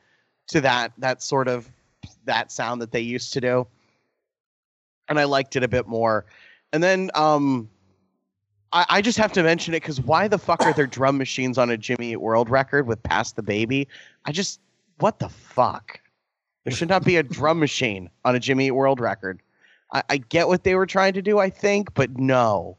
to 0.48 0.60
that 0.60 0.92
that 0.98 1.22
sort 1.22 1.48
of 1.48 1.70
that 2.24 2.50
sound 2.50 2.82
that 2.82 2.92
they 2.92 3.00
used 3.00 3.32
to 3.32 3.40
do. 3.40 3.66
And 5.08 5.18
I 5.18 5.24
liked 5.24 5.56
it 5.56 5.62
a 5.62 5.68
bit 5.68 5.88
more. 5.88 6.26
And 6.72 6.82
then 6.82 7.10
um 7.14 7.68
I, 8.72 8.86
I 8.88 9.02
just 9.02 9.18
have 9.18 9.32
to 9.32 9.42
mention 9.42 9.74
it 9.74 9.80
because 9.80 10.00
why 10.00 10.28
the 10.28 10.38
fuck 10.38 10.62
are 10.62 10.72
there 10.72 10.86
drum 10.98 11.18
machines 11.18 11.58
on 11.58 11.70
a 11.70 11.76
Jimmy 11.76 12.12
Eat 12.12 12.16
World 12.20 12.50
record 12.50 12.86
with 12.86 13.02
Pass 13.02 13.32
the 13.32 13.42
Baby? 13.42 13.88
I 14.24 14.32
just 14.32 14.60
what 14.98 15.18
the 15.18 15.28
fuck? 15.28 16.00
There 16.64 16.74
should 16.74 16.90
not 16.90 17.04
be 17.04 17.16
a 17.16 17.22
drum 17.22 17.58
machine 17.58 18.10
on 18.24 18.34
a 18.36 18.38
Jimmy 18.38 18.66
Eat 18.66 18.72
World 18.72 19.00
record. 19.00 19.40
I, 19.92 20.02
I 20.10 20.16
get 20.18 20.48
what 20.48 20.64
they 20.64 20.74
were 20.74 20.86
trying 20.86 21.14
to 21.14 21.22
do, 21.22 21.38
I 21.38 21.50
think, 21.50 21.94
but 21.94 22.18
no. 22.18 22.76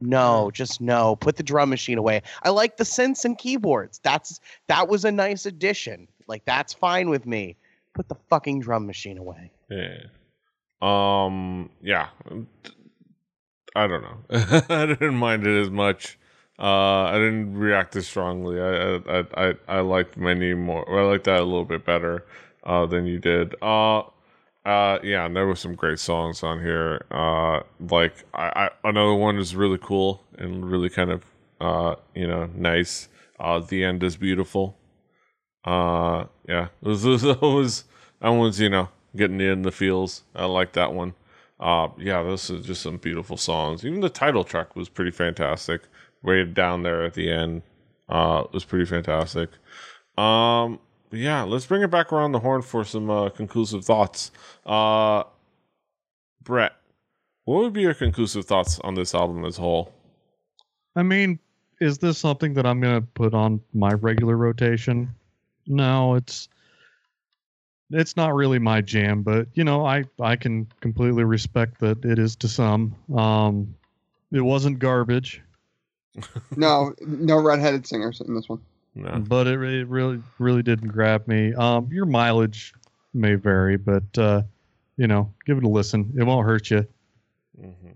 No, 0.00 0.50
just 0.52 0.80
no. 0.80 1.16
Put 1.16 1.36
the 1.36 1.42
drum 1.42 1.70
machine 1.70 1.96
away. 1.96 2.22
I 2.42 2.50
like 2.50 2.76
the 2.76 2.84
synths 2.84 3.24
and 3.24 3.38
keyboards. 3.38 3.98
That's 4.02 4.40
that 4.66 4.88
was 4.88 5.04
a 5.04 5.12
nice 5.12 5.46
addition. 5.46 6.08
Like 6.26 6.44
that's 6.44 6.74
fine 6.74 7.08
with 7.08 7.24
me. 7.26 7.56
Put 7.94 8.08
the 8.08 8.16
fucking 8.28 8.60
drum 8.60 8.86
machine 8.86 9.16
away. 9.16 9.50
Yeah. 9.70 10.04
Um. 10.82 11.70
Yeah. 11.80 12.08
I 13.76 13.86
don't 13.86 14.02
know. 14.02 14.18
I 14.70 14.86
didn't 14.86 15.16
mind 15.16 15.46
it 15.46 15.60
as 15.60 15.70
much. 15.70 16.18
Uh, 16.58 17.04
I 17.04 17.14
didn't 17.14 17.56
react 17.56 17.94
as 17.96 18.06
strongly. 18.06 18.60
I 18.60 18.96
I 18.96 19.24
I, 19.36 19.54
I 19.68 19.80
liked 19.80 20.16
many 20.16 20.54
more. 20.54 20.84
I 20.98 21.02
liked 21.04 21.24
that 21.24 21.40
a 21.40 21.44
little 21.44 21.66
bit 21.66 21.84
better 21.84 22.24
uh, 22.64 22.86
than 22.86 23.06
you 23.06 23.18
did. 23.18 23.54
Uh, 23.60 24.02
uh, 24.64 24.98
yeah, 25.02 25.26
and 25.26 25.36
there 25.36 25.46
were 25.46 25.54
some 25.54 25.74
great 25.74 25.98
songs 25.98 26.42
on 26.42 26.60
here. 26.60 27.04
Uh, 27.10 27.60
like 27.90 28.24
I, 28.34 28.70
I 28.84 28.88
another 28.88 29.14
one 29.14 29.36
is 29.38 29.54
really 29.54 29.78
cool 29.78 30.24
and 30.38 30.68
really 30.70 30.88
kind 30.88 31.10
of 31.10 31.22
uh, 31.60 31.94
you 32.14 32.26
know, 32.26 32.48
nice. 32.54 33.08
Uh, 33.38 33.60
the 33.60 33.84
end 33.84 34.02
is 34.02 34.16
beautiful. 34.16 34.76
Uh, 35.64 36.24
yeah, 36.48 36.68
it 36.82 36.88
was, 36.88 37.04
it 37.04 37.10
was, 37.10 37.24
it 37.24 37.42
was 37.42 37.84
that 38.20 38.30
one's 38.30 38.60
you 38.60 38.68
know 38.68 38.88
getting 39.14 39.40
in 39.40 39.62
the 39.62 39.72
feels. 39.72 40.22
I 40.34 40.46
like 40.46 40.72
that 40.72 40.92
one. 40.94 41.14
Uh, 41.58 41.88
yeah, 41.98 42.22
this 42.22 42.50
is 42.50 42.66
just 42.66 42.82
some 42.82 42.98
beautiful 42.98 43.36
songs. 43.36 43.84
Even 43.84 44.00
the 44.00 44.10
title 44.10 44.44
track 44.44 44.76
was 44.76 44.88
pretty 44.88 45.10
fantastic 45.10 45.82
way 46.22 46.44
down 46.44 46.82
there 46.82 47.04
at 47.04 47.14
the 47.14 47.30
end 47.30 47.62
uh, 48.08 48.44
was 48.52 48.64
pretty 48.64 48.84
fantastic. 48.84 49.50
Um, 50.18 50.78
yeah, 51.10 51.42
let's 51.42 51.66
bring 51.66 51.82
it 51.82 51.90
back 51.90 52.12
around 52.12 52.32
the 52.32 52.40
horn 52.40 52.62
for 52.62 52.84
some 52.84 53.10
uh, 53.10 53.30
conclusive 53.30 53.84
thoughts. 53.84 54.30
Uh, 54.64 55.24
Brett, 56.42 56.72
what 57.44 57.62
would 57.62 57.72
be 57.72 57.82
your 57.82 57.94
conclusive 57.94 58.44
thoughts 58.44 58.78
on 58.80 58.94
this 58.94 59.14
album 59.14 59.44
as 59.44 59.58
a 59.58 59.60
whole? 59.60 59.92
I 60.94 61.02
mean, 61.02 61.38
is 61.80 61.98
this 61.98 62.18
something 62.18 62.54
that 62.54 62.66
I'm 62.66 62.80
going 62.80 63.00
to 63.00 63.06
put 63.06 63.34
on 63.34 63.60
my 63.74 63.92
regular 63.92 64.36
rotation? 64.36 65.14
No, 65.66 66.14
it's 66.14 66.48
it's 67.90 68.16
not 68.16 68.34
really 68.34 68.58
my 68.58 68.80
jam, 68.80 69.22
but 69.22 69.48
you 69.54 69.64
know, 69.64 69.86
I 69.86 70.04
I 70.20 70.36
can 70.36 70.66
completely 70.80 71.24
respect 71.24 71.80
that 71.80 72.04
it 72.04 72.18
is 72.18 72.36
to 72.36 72.48
some. 72.48 72.94
Um, 73.14 73.74
it 74.32 74.40
wasn't 74.40 74.78
garbage 74.80 75.42
no, 76.56 76.94
no 77.00 77.40
redheaded 77.40 77.86
singers 77.86 78.20
in 78.20 78.34
this 78.34 78.48
one. 78.48 78.60
No. 78.94 79.18
But 79.26 79.46
it, 79.46 79.62
it 79.62 79.88
really 79.88 80.22
really 80.38 80.62
didn't 80.62 80.88
grab 80.88 81.26
me. 81.28 81.52
Um, 81.54 81.88
your 81.92 82.06
mileage 82.06 82.72
may 83.12 83.34
vary, 83.34 83.76
but 83.76 84.18
uh, 84.18 84.42
you 84.96 85.06
know, 85.06 85.32
give 85.44 85.58
it 85.58 85.64
a 85.64 85.68
listen. 85.68 86.14
It 86.18 86.24
won't 86.24 86.46
hurt 86.46 86.70
you. 86.70 86.86
Mm-hmm. 87.60 87.90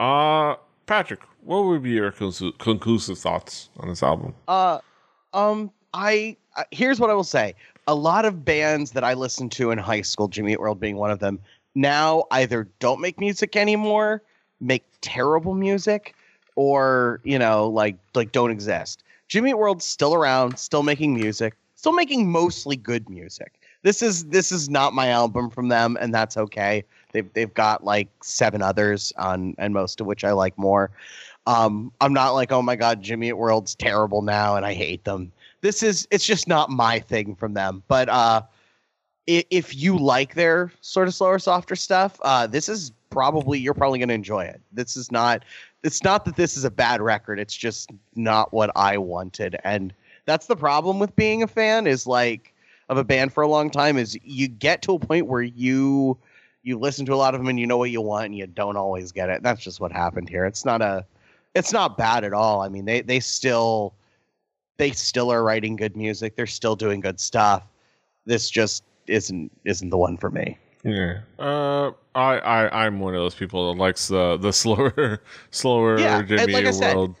Uh, 0.00 0.56
Patrick, 0.86 1.20
what 1.42 1.64
would 1.64 1.82
be 1.82 1.90
your 1.90 2.10
conclusive 2.10 3.18
thoughts 3.18 3.68
on 3.78 3.88
this 3.88 4.02
album? 4.02 4.34
Uh, 4.48 4.80
um, 5.32 5.70
I 5.94 6.36
uh, 6.56 6.64
here's 6.70 7.00
what 7.00 7.10
I 7.10 7.14
will 7.14 7.24
say. 7.24 7.54
A 7.86 7.94
lot 7.94 8.24
of 8.24 8.44
bands 8.44 8.92
that 8.92 9.04
I 9.04 9.14
listened 9.14 9.52
to 9.52 9.70
in 9.70 9.78
high 9.78 10.02
school, 10.02 10.28
Jimmy 10.28 10.52
Eat 10.52 10.60
World 10.60 10.80
being 10.80 10.96
one 10.96 11.10
of 11.10 11.18
them, 11.18 11.40
now 11.74 12.24
either 12.30 12.68
don't 12.78 13.00
make 13.00 13.18
music 13.18 13.56
anymore, 13.56 14.22
make 14.60 14.84
terrible 15.00 15.54
music, 15.54 16.14
or 16.56 17.20
you 17.24 17.38
know 17.38 17.68
like 17.68 17.96
like 18.14 18.32
don't 18.32 18.50
exist. 18.50 19.02
Jimmy 19.28 19.50
Eat 19.50 19.58
World's 19.58 19.84
still 19.84 20.14
around, 20.14 20.58
still 20.58 20.82
making 20.82 21.14
music, 21.14 21.54
still 21.74 21.92
making 21.92 22.30
mostly 22.30 22.76
good 22.76 23.08
music. 23.08 23.60
This 23.82 24.02
is 24.02 24.24
this 24.26 24.52
is 24.52 24.68
not 24.68 24.92
my 24.92 25.08
album 25.08 25.50
from 25.50 25.68
them, 25.68 25.96
and 26.00 26.14
that's 26.14 26.36
okay. 26.36 26.84
They've 27.12 27.32
they've 27.32 27.52
got 27.54 27.82
like 27.84 28.08
seven 28.22 28.62
others 28.62 29.12
on, 29.16 29.54
and 29.58 29.72
most 29.72 30.00
of 30.00 30.06
which 30.06 30.22
I 30.24 30.32
like 30.32 30.56
more. 30.58 30.90
Um, 31.46 31.90
I'm 32.00 32.12
not 32.12 32.32
like, 32.32 32.52
oh 32.52 32.62
my 32.62 32.76
god, 32.76 33.02
Jimmy 33.02 33.28
Eat 33.28 33.32
World's 33.34 33.74
terrible 33.74 34.22
now, 34.22 34.56
and 34.56 34.66
I 34.66 34.74
hate 34.74 35.04
them. 35.04 35.32
This 35.62 35.82
is 35.82 36.08
it's 36.10 36.24
just 36.24 36.48
not 36.48 36.70
my 36.70 36.98
thing 36.98 37.34
from 37.34 37.54
them. 37.54 37.82
But 37.88 38.08
uh, 38.08 38.42
if 39.26 39.76
you 39.76 39.98
like 39.98 40.34
their 40.34 40.72
sort 40.80 41.08
of 41.08 41.14
slower, 41.14 41.38
softer 41.38 41.76
stuff, 41.76 42.18
uh, 42.22 42.46
this 42.46 42.68
is 42.68 42.92
probably 43.10 43.58
you're 43.58 43.74
probably 43.74 43.98
going 43.98 44.08
to 44.08 44.14
enjoy 44.14 44.44
it. 44.44 44.60
This 44.72 44.96
is 44.96 45.10
not 45.12 45.44
it's 45.82 46.02
not 46.02 46.24
that 46.24 46.36
this 46.36 46.56
is 46.56 46.64
a 46.64 46.70
bad 46.70 47.00
record. 47.00 47.38
It's 47.38 47.56
just 47.56 47.90
not 48.14 48.52
what 48.52 48.70
I 48.76 48.98
wanted, 48.98 49.56
and 49.64 49.92
that's 50.26 50.46
the 50.46 50.56
problem 50.56 50.98
with 50.98 51.14
being 51.16 51.42
a 51.42 51.46
fan. 51.46 51.86
Is 51.86 52.06
like 52.06 52.54
of 52.90 52.98
a 52.98 53.04
band 53.04 53.32
for 53.32 53.42
a 53.42 53.48
long 53.48 53.70
time 53.70 53.96
is 53.96 54.18
you 54.24 54.48
get 54.48 54.82
to 54.82 54.94
a 54.94 54.98
point 54.98 55.26
where 55.26 55.42
you 55.42 56.18
you 56.62 56.78
listen 56.78 57.06
to 57.06 57.14
a 57.14 57.16
lot 57.16 57.34
of 57.34 57.40
them 57.40 57.48
and 57.48 57.58
you 57.58 57.66
know 57.66 57.78
what 57.78 57.90
you 57.90 58.00
want 58.00 58.26
and 58.26 58.36
you 58.36 58.46
don't 58.46 58.76
always 58.76 59.12
get 59.12 59.30
it. 59.30 59.42
That's 59.42 59.62
just 59.62 59.80
what 59.80 59.92
happened 59.92 60.28
here. 60.28 60.44
It's 60.44 60.64
not 60.64 60.82
a 60.82 61.06
it's 61.54 61.72
not 61.72 61.96
bad 61.96 62.24
at 62.24 62.32
all. 62.32 62.62
I 62.62 62.68
mean, 62.68 62.84
they 62.84 63.00
they 63.00 63.20
still 63.20 63.94
they 64.80 64.92
still 64.92 65.30
are 65.30 65.44
writing 65.44 65.76
good 65.76 65.96
music. 65.96 66.34
They're 66.36 66.46
still 66.46 66.74
doing 66.74 67.00
good 67.00 67.20
stuff. 67.20 67.62
This 68.24 68.50
just 68.50 68.82
isn't 69.06 69.52
isn't 69.64 69.90
the 69.90 69.98
one 69.98 70.16
for 70.16 70.30
me. 70.30 70.58
Yeah. 70.82 71.20
Uh, 71.38 71.90
I, 72.14 72.38
I, 72.38 72.86
I'm 72.86 73.00
one 73.00 73.14
of 73.14 73.20
those 73.20 73.34
people 73.34 73.72
that 73.72 73.78
likes 73.78 74.08
the 74.08 74.38
the 74.38 74.52
slower, 74.62 75.20
slower 75.50 75.98
yeah, 75.98 76.22
Jimmy 76.22 76.52
like 76.52 76.74
World. 76.74 77.16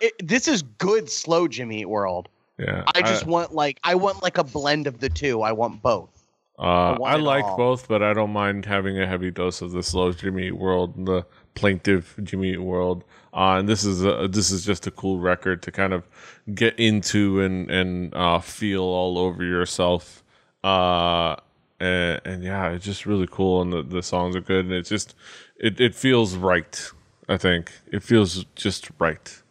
It, 0.00 0.12
this 0.26 0.48
is 0.48 0.62
good 0.62 1.10
slow 1.10 1.48
Jimmy 1.48 1.84
World. 1.84 2.28
Yeah. 2.58 2.84
I 2.94 3.00
just 3.02 3.26
I, 3.26 3.28
want 3.28 3.54
like 3.54 3.80
I 3.84 3.94
want 3.94 4.22
like 4.22 4.38
a 4.38 4.44
blend 4.44 4.86
of 4.86 5.00
the 5.00 5.08
two. 5.08 5.42
I 5.42 5.52
want 5.52 5.82
both. 5.82 6.10
Uh, 6.58 6.98
I, 7.02 7.12
I 7.12 7.16
like 7.16 7.44
all. 7.44 7.56
both, 7.56 7.88
but 7.88 8.02
I 8.02 8.12
don't 8.12 8.32
mind 8.32 8.66
having 8.66 9.00
a 9.00 9.06
heavy 9.06 9.30
dose 9.30 9.62
of 9.62 9.72
the 9.72 9.82
slow 9.82 10.12
Jimmy 10.12 10.50
World 10.50 10.94
and 10.94 11.08
the 11.08 11.24
plaintive 11.54 12.14
Jimmy 12.22 12.58
World. 12.58 13.02
Uh, 13.32 13.58
and 13.58 13.68
this 13.68 13.84
is 13.84 14.04
a, 14.04 14.28
this 14.28 14.50
is 14.50 14.64
just 14.64 14.86
a 14.86 14.90
cool 14.90 15.18
record 15.18 15.62
to 15.62 15.70
kind 15.70 15.92
of 15.92 16.06
get 16.54 16.78
into 16.78 17.40
and 17.40 17.70
and 17.70 18.14
uh, 18.14 18.40
feel 18.40 18.82
all 18.82 19.18
over 19.18 19.44
yourself. 19.44 20.24
Uh, 20.64 21.36
and, 21.78 22.20
and 22.24 22.44
yeah, 22.44 22.70
it's 22.70 22.84
just 22.84 23.06
really 23.06 23.28
cool, 23.30 23.62
and 23.62 23.72
the, 23.72 23.82
the 23.82 24.02
songs 24.02 24.36
are 24.36 24.40
good, 24.40 24.64
and 24.64 24.74
it's 24.74 24.88
just 24.88 25.14
it 25.56 25.80
it 25.80 25.94
feels 25.94 26.36
right. 26.36 26.90
I 27.28 27.36
think 27.36 27.72
it 27.86 28.02
feels 28.02 28.44
just 28.56 28.90
right, 28.98 29.42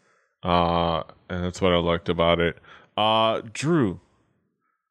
uh, 0.44 1.04
and 1.30 1.44
that's 1.44 1.62
what 1.62 1.72
I 1.72 1.78
liked 1.78 2.10
about 2.10 2.40
it. 2.40 2.58
Uh, 2.98 3.42
Drew, 3.54 4.02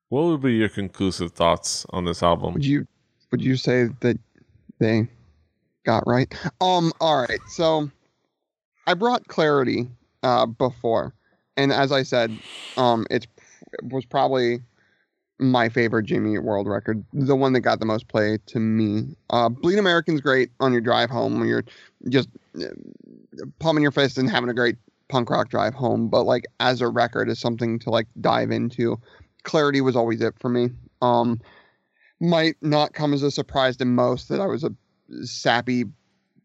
what 0.09 0.23
would 0.23 0.41
be 0.41 0.55
your 0.55 0.71
conclusive 0.71 1.33
thoughts 1.33 1.85
on 1.91 2.07
this 2.07 2.23
album? 2.23 2.55
Would 2.55 2.65
you 2.65 2.87
would 3.31 3.43
you 3.43 3.57
say 3.57 3.89
that 4.01 4.19
they 4.79 5.07
got 5.85 6.07
right? 6.07 6.35
Um, 6.61 6.93
all 7.01 7.21
right, 7.21 7.41
so 7.49 7.91
I 8.89 8.95
brought 8.95 9.29
clarity 9.29 9.87
uh, 10.23 10.47
before, 10.47 11.13
and 11.59 11.75
as 11.75 11.93
I 11.93 12.03
said, 12.03 12.35
um, 12.79 13.07
it 13.11 13.27
was 13.83 14.07
probably 14.07 14.61
my 15.39 15.69
favorite 15.69 16.05
Jimmy 16.05 16.39
World 16.39 16.67
record, 16.67 17.05
the 17.13 17.37
one 17.37 17.53
that 17.53 17.61
got 17.61 17.81
the 17.81 17.85
most 17.85 18.09
play 18.09 18.39
to 18.47 18.59
me. 18.59 19.15
Uh, 19.29 19.51
Bleed 19.51 19.79
American's 19.79 20.23
great 20.23 20.53
on 20.59 20.73
your 20.73 20.81
drive 20.81 21.11
home 21.11 21.39
when 21.39 21.47
you're 21.47 21.67
just 22.09 22.31
uh, 22.59 22.65
pumping 23.59 23.83
your 23.83 23.93
fist 23.93 24.17
and 24.17 24.31
having 24.31 24.49
a 24.49 24.55
great 24.55 24.77
punk 25.11 25.29
rock 25.29 25.51
drive 25.51 25.75
home. 25.75 26.09
But 26.09 26.23
like 26.23 26.47
as 26.59 26.81
a 26.81 26.89
record, 26.89 27.29
is 27.29 27.39
something 27.39 27.79
to 27.81 27.91
like 27.91 28.07
dive 28.23 28.51
into. 28.51 28.99
Clarity 29.43 29.83
was 29.83 29.97
always 29.97 30.23
it 30.23 30.33
for 30.41 30.49
me. 30.49 30.71
Um, 31.03 31.43
might 32.21 32.57
not 32.63 32.95
come 32.95 33.13
as 33.13 33.23
a 33.23 33.31
surprise 33.31 33.77
to 33.77 33.85
most 33.85 34.31
that 34.31 34.41
I 34.41 34.47
was 34.47 34.65
a 34.65 34.75
sappy, 35.27 35.85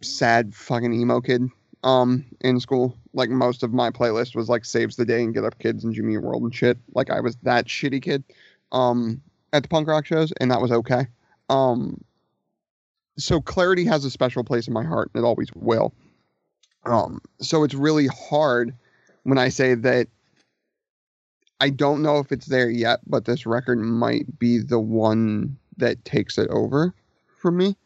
sad 0.02 0.54
fucking 0.54 0.92
emo 0.94 1.22
kid 1.22 1.50
um 1.84 2.26
in 2.42 2.60
school. 2.60 2.98
Like 3.14 3.30
most 3.30 3.64
of 3.64 3.74
my 3.74 3.90
playlist 3.90 4.36
was 4.36 4.50
like 4.50 4.66
Saves 4.66 4.96
the 4.96 5.06
Day 5.06 5.24
and 5.24 5.34
Get 5.34 5.44
Up 5.44 5.60
Kids 5.60 5.84
and 5.84 5.94
Jimmy 5.94 6.18
World 6.18 6.44
and 6.44 6.54
shit. 6.54 6.78
Like 6.94 7.10
I 7.10 7.20
was 7.20 7.36
that 7.44 7.68
shitty 7.68 8.02
kid 8.02 8.24
um, 8.72 9.22
at 9.52 9.64
the 9.64 9.70
punk 9.70 9.88
rock 9.88 10.06
shows, 10.06 10.32
and 10.40 10.52
that 10.52 10.62
was 10.62 10.72
okay. 10.72 11.08
Um, 11.50 12.04
so 13.18 13.42
clarity 13.42 13.86
has 13.86 14.06
a 14.06 14.12
special 14.12 14.44
place 14.44 14.68
in 14.68 14.74
my 14.74 14.84
heart, 14.84 15.12
and 15.14 15.24
it 15.24 15.28
always 15.28 15.50
will. 15.54 15.94
Um, 16.86 17.22
so 17.40 17.64
it's 17.64 17.76
really 17.76 18.08
hard 18.08 18.74
when 19.24 19.38
I 19.38 19.50
say 19.50 19.76
that 19.76 20.08
I 21.60 21.70
don't 21.70 22.02
know 22.02 22.20
if 22.20 22.32
it's 22.32 22.48
there 22.48 22.70
yet, 22.70 23.00
but 23.08 23.26
this 23.26 23.46
record 23.46 23.80
might 23.80 24.38
be 24.38 24.60
the 24.60 24.80
one 24.80 25.58
that 25.78 26.04
takes 26.04 26.38
it 26.38 26.50
over 26.50 26.94
for 27.38 27.52
me. 27.52 27.78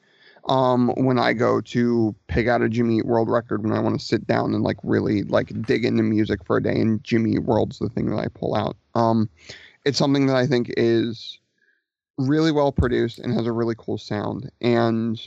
Um, 0.48 0.94
when 0.96 1.20
I 1.20 1.34
go 1.34 1.60
to 1.60 2.16
pick 2.28 2.48
out 2.48 2.62
a 2.62 2.70
Jimmy 2.70 3.00
Eat 3.00 3.06
World 3.06 3.30
record, 3.30 3.64
when 3.64 3.74
I 3.74 3.80
want 3.80 4.00
to 4.00 4.06
sit 4.06 4.26
down 4.28 4.54
and 4.54 4.64
like 4.64 4.78
really 4.84 5.24
like 5.24 5.52
dig 5.64 5.84
into 5.84 6.04
music 6.04 6.46
for 6.46 6.58
a 6.58 6.64
day, 6.64 6.80
and 6.80 7.04
Jimmy 7.04 7.34
Eat 7.34 7.44
World's 7.44 7.80
the 7.80 7.90
thing 7.90 8.10
that 8.12 8.20
I 8.20 8.28
pull 8.28 8.56
out. 8.56 8.78
Um, 8.96 9.30
it's 9.86 9.98
something 9.98 10.28
that 10.28 10.36
I 10.36 10.48
think 10.48 10.72
is 10.78 11.40
really 12.18 12.52
well 12.52 12.72
produced 12.72 13.20
and 13.20 13.34
has 13.34 13.46
a 13.46 13.52
really 13.52 13.76
cool 13.78 13.98
sound. 13.98 14.50
And 14.62 15.22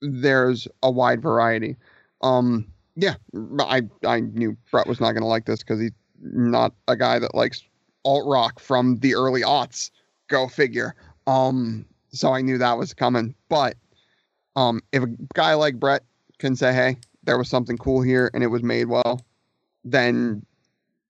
there's 0.00 0.68
a 0.82 0.90
wide 0.90 1.22
variety. 1.22 1.76
Um, 2.22 2.66
yeah, 2.96 3.14
I 3.60 3.82
I 4.04 4.20
knew 4.20 4.56
Brett 4.70 4.86
was 4.86 5.00
not 5.00 5.12
going 5.12 5.22
to 5.22 5.28
like 5.28 5.46
this 5.46 5.60
because 5.60 5.80
he's 5.80 5.92
not 6.20 6.72
a 6.88 6.96
guy 6.96 7.18
that 7.18 7.34
likes 7.34 7.62
alt 8.04 8.26
rock 8.26 8.58
from 8.60 8.96
the 8.98 9.14
early 9.14 9.42
aughts. 9.42 9.90
Go 10.28 10.48
figure. 10.48 10.94
Um, 11.26 11.84
so 12.10 12.32
I 12.32 12.40
knew 12.40 12.58
that 12.58 12.78
was 12.78 12.94
coming. 12.94 13.34
But 13.48 13.76
um, 14.58 14.82
if 14.92 15.02
a 15.04 15.08
guy 15.34 15.54
like 15.54 15.78
Brett 15.78 16.02
can 16.38 16.56
say, 16.56 16.72
"Hey, 16.72 16.96
there 17.22 17.38
was 17.38 17.48
something 17.48 17.78
cool 17.78 18.02
here 18.02 18.30
and 18.34 18.42
it 18.42 18.48
was 18.48 18.62
made 18.62 18.86
well," 18.86 19.20
then 19.84 20.44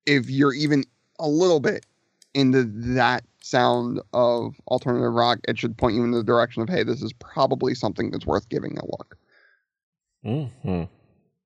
if 0.04 0.28
you're 0.28 0.54
even 0.54 0.84
a 1.18 1.28
little 1.28 1.60
bit 1.60 1.86
into 2.34 2.64
that 2.94 3.24
sound 3.42 4.00
of 4.12 4.54
alternative 4.68 5.12
rock, 5.12 5.38
it 5.48 5.58
should 5.58 5.76
point 5.76 5.96
you 5.96 6.04
in 6.04 6.10
the 6.10 6.22
direction 6.22 6.62
of, 6.62 6.68
hey, 6.68 6.82
this 6.82 7.02
is 7.02 7.12
probably 7.14 7.74
something 7.74 8.10
that's 8.10 8.26
worth 8.26 8.48
giving 8.48 8.76
a 8.78 8.84
look. 8.84 9.16
Hmm. 10.22 10.84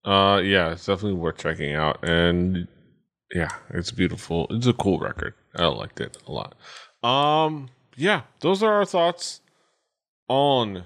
Uh. 0.05 0.39
Yeah. 0.39 0.73
It's 0.73 0.87
definitely 0.87 1.19
worth 1.19 1.39
checking 1.39 1.75
out. 1.75 2.03
And 2.03 2.67
yeah, 3.33 3.51
it's 3.71 3.93
beautiful. 3.93 4.47
It's 4.51 4.67
a 4.67 4.73
cool 4.73 4.99
record. 4.99 5.35
I 5.57 5.67
liked 5.67 6.01
it 6.01 6.19
a 6.27 6.33
lot. 6.33 6.55
Um, 7.03 7.69
yeah, 7.97 8.23
those 8.41 8.63
are 8.63 8.73
our 8.73 8.85
thoughts 8.85 9.41
on 10.29 10.85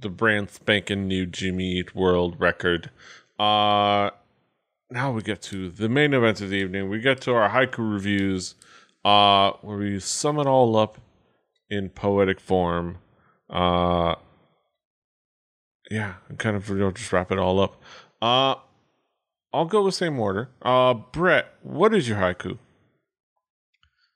the 0.00 0.08
brand 0.08 0.50
spanking 0.50 1.06
new 1.08 1.26
Jimmy 1.26 1.78
Eat 1.78 1.94
World 1.94 2.36
record. 2.38 2.90
Uh, 3.38 4.10
now 4.90 5.12
we 5.12 5.22
get 5.22 5.42
to 5.42 5.70
the 5.70 5.88
main 5.88 6.14
event 6.14 6.40
of 6.40 6.50
the 6.50 6.56
evening. 6.56 6.88
We 6.88 7.00
get 7.00 7.20
to 7.22 7.34
our 7.34 7.50
haiku 7.50 7.92
reviews, 7.92 8.54
uh, 9.04 9.52
where 9.62 9.78
we 9.78 10.00
sum 10.00 10.38
it 10.38 10.46
all 10.46 10.76
up 10.76 10.98
in 11.68 11.90
poetic 11.90 12.40
form. 12.40 12.98
Uh, 13.50 14.14
yeah, 15.90 16.14
and 16.28 16.38
kind 16.38 16.56
of 16.56 16.68
you 16.68 16.76
know, 16.76 16.90
just 16.90 17.12
wrap 17.12 17.30
it 17.30 17.38
all 17.38 17.60
up. 17.60 17.80
Uh, 18.20 18.56
I'll 19.52 19.66
go 19.66 19.84
with 19.84 19.94
same 19.94 20.18
order. 20.18 20.50
Uh, 20.62 20.94
Brett, 20.94 21.54
what 21.62 21.94
is 21.94 22.08
your 22.08 22.18
haiku? 22.18 22.58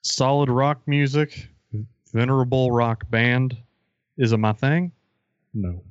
Solid 0.03 0.51
rock 0.51 0.81
music, 0.87 1.49
venerable 2.12 2.71
rock 2.71 3.11
band. 3.11 3.57
Is 4.16 4.33
it 4.33 4.38
my 4.38 4.53
thing? 4.53 4.93
No. 5.52 5.82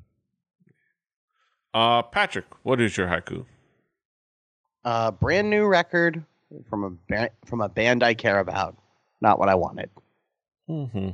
Uh, 1.74 2.02
Patrick, 2.02 2.46
what 2.64 2.82
is 2.82 2.98
your 2.98 3.08
haiku? 3.08 3.46
Uh, 4.84 5.12
brand 5.12 5.50
new 5.50 5.66
record 5.66 6.24
from 6.70 6.84
a 6.84 6.90
ba- 7.08 7.32
from 7.46 7.62
a 7.62 7.70
band 7.70 8.04
I 8.04 8.14
care 8.14 8.40
about. 8.40 8.76
Not 9.22 9.38
what 9.38 9.50
I 9.50 9.56
wanted. 9.56 9.90
Mm-hmm. 10.70 11.10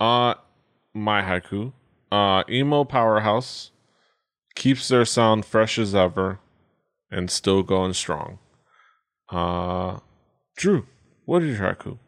Uh, 0.00 0.34
my 0.94 1.22
haiku. 1.22 1.72
Uh, 2.12 2.44
emo 2.48 2.84
powerhouse 2.84 3.72
keeps 4.54 4.86
their 4.88 5.04
sound 5.04 5.44
fresh 5.44 5.78
as 5.78 5.94
ever 5.94 6.38
and 7.10 7.30
still 7.30 7.62
going 7.62 7.92
strong. 7.92 8.38
Uh, 9.30 9.98
Drew, 10.56 10.86
what 11.24 11.42
is 11.42 11.58
your 11.58 11.74
haiku? 11.74 11.98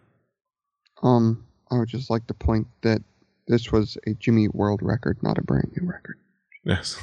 Um, 1.03 1.45
I 1.71 1.79
would 1.79 1.89
just 1.89 2.09
like 2.09 2.27
to 2.29 2.35
point 2.35 2.69
that 2.83 3.03
this 3.49 3.71
was 3.73 3.97
a 4.07 4.15
Jimmy 4.15 4.49
World 4.49 4.81
record, 4.83 5.23
not 5.23 5.39
a 5.39 5.43
brand 5.43 5.73
new 5.77 5.87
record. 5.89 6.19
Yes. 6.65 6.97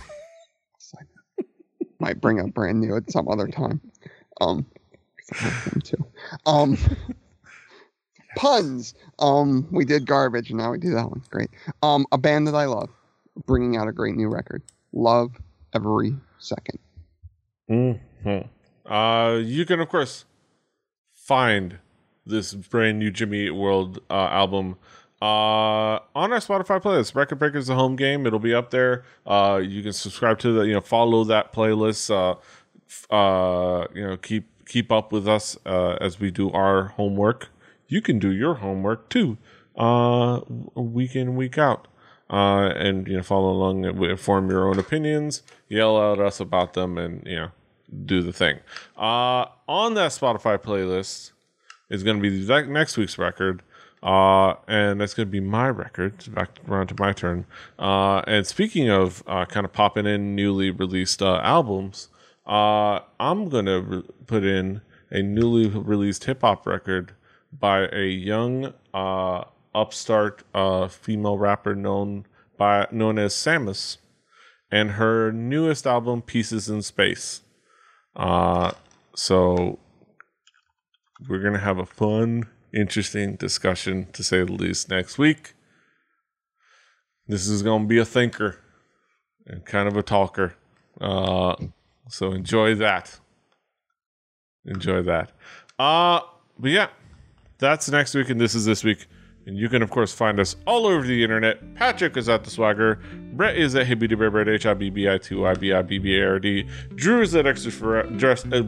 Might 2.00 2.20
bring 2.20 2.40
up 2.42 2.54
brand 2.54 2.82
new 2.82 2.98
at 2.98 3.10
some 3.10 3.30
other 3.30 3.48
time. 3.48 3.80
Um, 4.42 4.66
'cause 5.18 5.42
I 5.42 5.46
like 5.46 5.64
them 5.66 5.82
too. 5.82 6.06
Um, 6.46 6.78
puns. 8.36 8.94
Um, 9.20 9.68
we 9.72 9.86
did 9.86 10.06
garbage, 10.06 10.50
and 10.50 10.58
now 10.60 10.72
we 10.72 10.80
do 10.80 10.92
that 10.92 11.10
one. 11.10 11.22
Great. 11.30 11.50
Um, 11.82 12.06
a 12.12 12.18
band 12.18 12.48
that 12.48 12.56
I 12.56 12.66
love, 12.66 12.90
bringing 13.46 13.78
out 13.78 13.88
a 13.88 13.94
great 13.94 14.16
new 14.16 14.28
record. 14.28 14.64
Love 14.92 15.32
every 15.74 16.16
second. 16.40 16.80
Mm-hmm. 17.70 18.92
Uh, 18.92 19.36
you 19.38 19.66
can 19.66 19.80
of 19.80 19.88
course 19.88 20.26
find 21.14 21.78
this 22.26 22.54
brand 22.54 23.00
new 23.00 23.12
Jimmy 23.12 23.46
Eat 23.46 23.52
World 23.52 24.00
uh, 24.10 24.28
album 24.30 24.76
uh, 25.24 26.00
on 26.16 26.34
our 26.34 26.40
Spotify 26.40 26.82
playlist. 26.82 27.16
Record 27.16 27.40
Breakers 27.40 27.68
the 27.68 27.76
home 27.76 27.96
game. 27.96 28.28
It'll 28.28 28.40
be 28.40 28.54
up 28.54 28.72
there. 28.72 29.06
Uh, 29.26 29.62
you 29.64 29.82
can 29.82 29.94
subscribe 29.94 30.40
to 30.40 30.52
the 30.52 30.62
you 30.64 30.74
know 30.74 30.82
follow 30.82 31.24
that 31.26 31.54
playlist. 31.54 32.10
Uh, 32.10 32.36
uh, 33.14 33.88
you 33.94 34.06
know 34.06 34.18
keep 34.18 34.50
keep 34.66 34.92
up 34.92 35.12
with 35.12 35.28
us 35.28 35.58
uh, 35.66 35.98
as 36.02 36.20
we 36.20 36.32
do 36.32 36.52
our 36.52 36.90
homework. 36.90 37.50
You 37.88 38.02
can 38.02 38.20
do 38.20 38.32
your 38.32 38.56
homework 38.56 39.10
too, 39.10 39.38
uh, 39.78 40.42
week 40.76 41.16
in 41.16 41.36
week 41.36 41.58
out 41.58 41.88
uh, 42.30 42.74
and 42.76 43.08
you 43.08 43.18
know 43.18 43.24
follow 43.24 43.52
along 43.52 43.86
and 43.86 44.20
form 44.20 44.50
your 44.50 44.68
own 44.68 44.80
opinions, 44.80 45.44
yell 45.70 46.14
at 46.14 46.20
us 46.20 46.40
about 46.40 46.74
them, 46.74 46.98
and 46.98 47.26
you 47.26 47.36
know 47.36 47.52
do 48.06 48.22
the 48.22 48.34
thing. 48.34 48.60
Uh, 48.98 49.46
on 49.68 49.94
that 49.94 50.12
Spotify 50.12 50.58
playlist 50.58 51.32
is 51.90 52.04
going 52.04 52.18
to 52.18 52.22
be 52.22 52.44
the 52.44 52.64
next 52.64 52.98
week's 52.98 53.18
record, 53.18 53.62
uh, 54.04 54.56
and 54.68 55.00
that's 55.00 55.14
going 55.14 55.28
to 55.28 55.32
be 55.32 55.40
my 55.40 55.70
record. 55.70 56.32
Back 56.34 56.60
around 56.68 56.88
to 56.88 56.96
my 57.00 57.14
turn. 57.14 57.46
Uh, 57.80 58.20
and 58.28 58.46
speaking 58.46 58.90
of 58.90 59.24
uh, 59.26 59.46
kind 59.46 59.66
of 59.66 59.72
popping 59.72 60.06
in 60.06 60.36
newly 60.36 60.70
released 60.70 61.22
uh, 61.22 61.40
albums, 61.42 62.10
uh, 62.46 63.00
I'm 63.20 63.50
going 63.50 63.66
to 63.66 63.82
re- 63.82 64.04
put 64.28 64.44
in 64.44 64.82
a 65.10 65.22
newly 65.22 65.68
released 65.68 66.26
hip 66.26 66.42
hop 66.42 66.68
record 66.68 67.14
by 67.58 67.88
a 67.94 68.06
young 68.06 68.74
uh, 68.94 69.46
upstart 69.74 70.44
uh, 70.54 70.88
female 70.90 71.38
rapper 71.38 71.74
known 71.74 72.26
by 72.58 72.88
known 72.92 73.18
as 73.18 73.34
Sammus, 73.34 73.98
and 74.72 74.92
her 74.92 75.32
newest 75.32 75.88
album, 75.88 76.22
Pieces 76.22 76.70
in 76.70 76.82
Space. 76.82 77.42
Uh, 78.16 78.72
so 79.16 79.80
we're 81.28 81.42
gonna 81.42 81.60
have 81.60 81.80
a 81.80 81.86
fun, 81.86 82.48
interesting 82.74 83.36
discussion 83.36 84.08
to 84.14 84.24
say 84.24 84.44
the 84.44 84.52
least 84.52 84.90
next 84.90 85.18
week. 85.18 85.54
This 87.28 87.48
is 87.48 87.64
gonna 87.64 87.86
be 87.86 88.00
a 88.00 88.06
thinker 88.06 88.58
and 89.46 89.66
kind 89.66 89.88
of 89.88 89.96
a 89.96 90.04
talker. 90.04 90.56
Uh, 91.00 91.56
so 92.10 92.32
enjoy 92.32 92.76
that. 92.76 93.20
Enjoy 94.66 95.02
that. 95.04 95.32
Uh, 95.80 96.22
but 96.60 96.72
yeah, 96.72 96.88
that's 97.58 97.90
next 97.90 98.14
week, 98.14 98.30
and 98.30 98.40
this 98.40 98.56
is 98.56 98.66
this 98.66 98.84
week. 98.84 99.08
And 99.46 99.58
you 99.58 99.68
can, 99.68 99.82
of 99.82 99.90
course, 99.90 100.14
find 100.14 100.40
us 100.40 100.56
all 100.66 100.86
over 100.86 101.06
the 101.06 101.22
internet. 101.22 101.76
Patrick 101.76 102.16
is 102.16 102.30
at 102.30 102.46
the 102.46 102.50
Swagger. 102.50 103.00
Brett 103.34 103.58
is 103.58 103.76
at 103.76 103.88
Hibbity 103.88 104.18
Bear 104.18 104.32
Brett, 104.32 104.48
H 104.48 104.66
I 104.66 104.74
B 104.74 104.90
B 104.90 105.10
I 105.10 105.18
T 105.18 105.36
Y 105.36 105.54
B 105.56 105.74
I 105.74 105.82
B 105.82 105.98
B 105.98 106.18
A 106.18 106.26
R 106.28 106.40
D. 106.40 106.66
Drew 106.96 107.22
is 107.22 107.36
at 107.36 107.46
Extra 107.46 107.72
for 107.72 108.04
Dress. 108.04 108.46
Uh, 108.46 108.64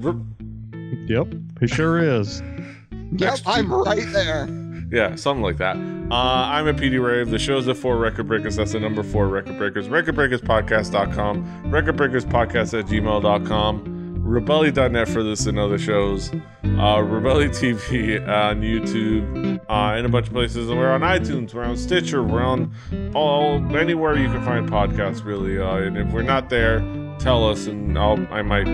Yep, 1.08 1.34
he 1.60 1.68
sure 1.68 2.00
is. 2.00 2.42
Yep, 3.18 3.40
I'm 3.46 3.74
right 3.74 4.06
there. 4.12 4.48
yeah, 4.92 5.16
something 5.16 5.44
like 5.44 5.58
that. 5.58 5.78
Uh, 5.78 6.14
I'm 6.14 6.68
at 6.68 6.76
PD 6.76 7.02
Rave. 7.04 7.30
The 7.30 7.40
show's 7.40 7.68
at 7.68 7.78
four 7.78 7.98
Record 7.98 8.28
Breakers. 8.28 8.56
That's 8.58 8.74
the 8.74 8.80
number 8.80 9.04
four 9.04 9.28
Record 9.28 9.58
Breakers. 9.58 9.88
RecordBreakersPodcast.com. 9.88 11.64
RecordBreakersPodcast 11.72 12.80
at 12.80 12.86
gmail.com. 12.86 13.92
Rebelli.net 14.26 15.08
for 15.08 15.22
this 15.24 15.46
and 15.46 15.60
other 15.60 15.78
shows. 15.78 16.32
Uh, 16.64 16.98
Rebelli 16.98 17.48
TV 17.50 18.20
on 18.28 18.62
YouTube 18.62 19.60
uh, 19.70 19.94
and 19.96 20.06
a 20.06 20.10
bunch 20.10 20.28
of 20.28 20.34
places. 20.34 20.68
And 20.70 20.78
we're 20.80 20.92
on 20.92 21.02
iTunes. 21.02 21.54
We're 21.54 21.64
on 21.64 21.78
Stitcher. 21.78 22.24
We're 22.24 22.44
on 22.44 22.74
all 23.14 23.58
anywhere 23.78 24.18
you 24.18 24.28
can 24.28 24.44
find 24.44 24.68
podcasts, 24.68 25.24
really. 25.24 25.60
Uh, 25.60 25.76
and 25.76 25.98
if 25.98 26.12
we're 26.12 26.24
not 26.24 26.50
there, 26.50 26.80
tell 27.20 27.48
us, 27.48 27.68
and 27.68 27.98
I'll 27.98 28.18
I 28.32 28.42
might 28.42 28.66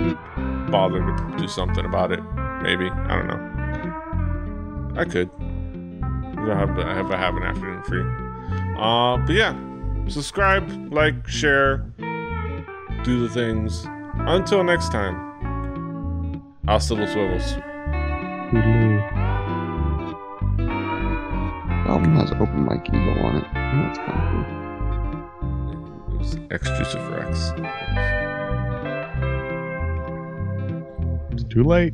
bother 0.72 1.00
to 1.00 1.36
do 1.38 1.48
something 1.50 1.84
about 1.86 2.12
it. 2.13 2.22
Maybe 2.63 2.89
I 2.89 3.15
don't 3.17 3.28
know. 3.28 3.51
I 4.95 5.06
could. 5.06 5.30
I 6.49 6.56
have 6.58 6.77
I 6.80 6.93
have 6.93 7.12
I 7.12 7.17
have 7.17 7.36
an 7.36 7.43
afternoon 7.43 7.84
free. 7.84 8.04
Uh, 8.77 9.17
but 9.25 9.34
yeah, 9.34 9.56
subscribe, 10.08 10.69
like, 10.91 11.27
share, 11.27 11.86
do 13.04 13.27
the 13.27 13.30
things. 13.34 13.86
Until 14.15 14.63
next 14.63 14.91
time, 14.91 16.43
hasta 16.67 16.95
los 16.95 17.13
huevos. 17.13 17.54
Toodaloo. 18.51 19.21
album 21.91 22.15
has 22.15 22.32
Open 22.32 22.65
Mike 22.65 22.88
Eagle 22.88 23.19
on 23.25 23.36
it. 23.36 23.45
And 23.54 23.86
that's 23.86 23.97
kind 23.99 24.17
of 24.17 24.25
cool. 24.32 24.45
It 26.13 26.19
was 26.19 26.36
exclusive 26.49 27.01
for 27.04 27.19
X. 27.19 27.51
It's 31.34 31.43
too 31.54 31.63
late. 31.63 31.93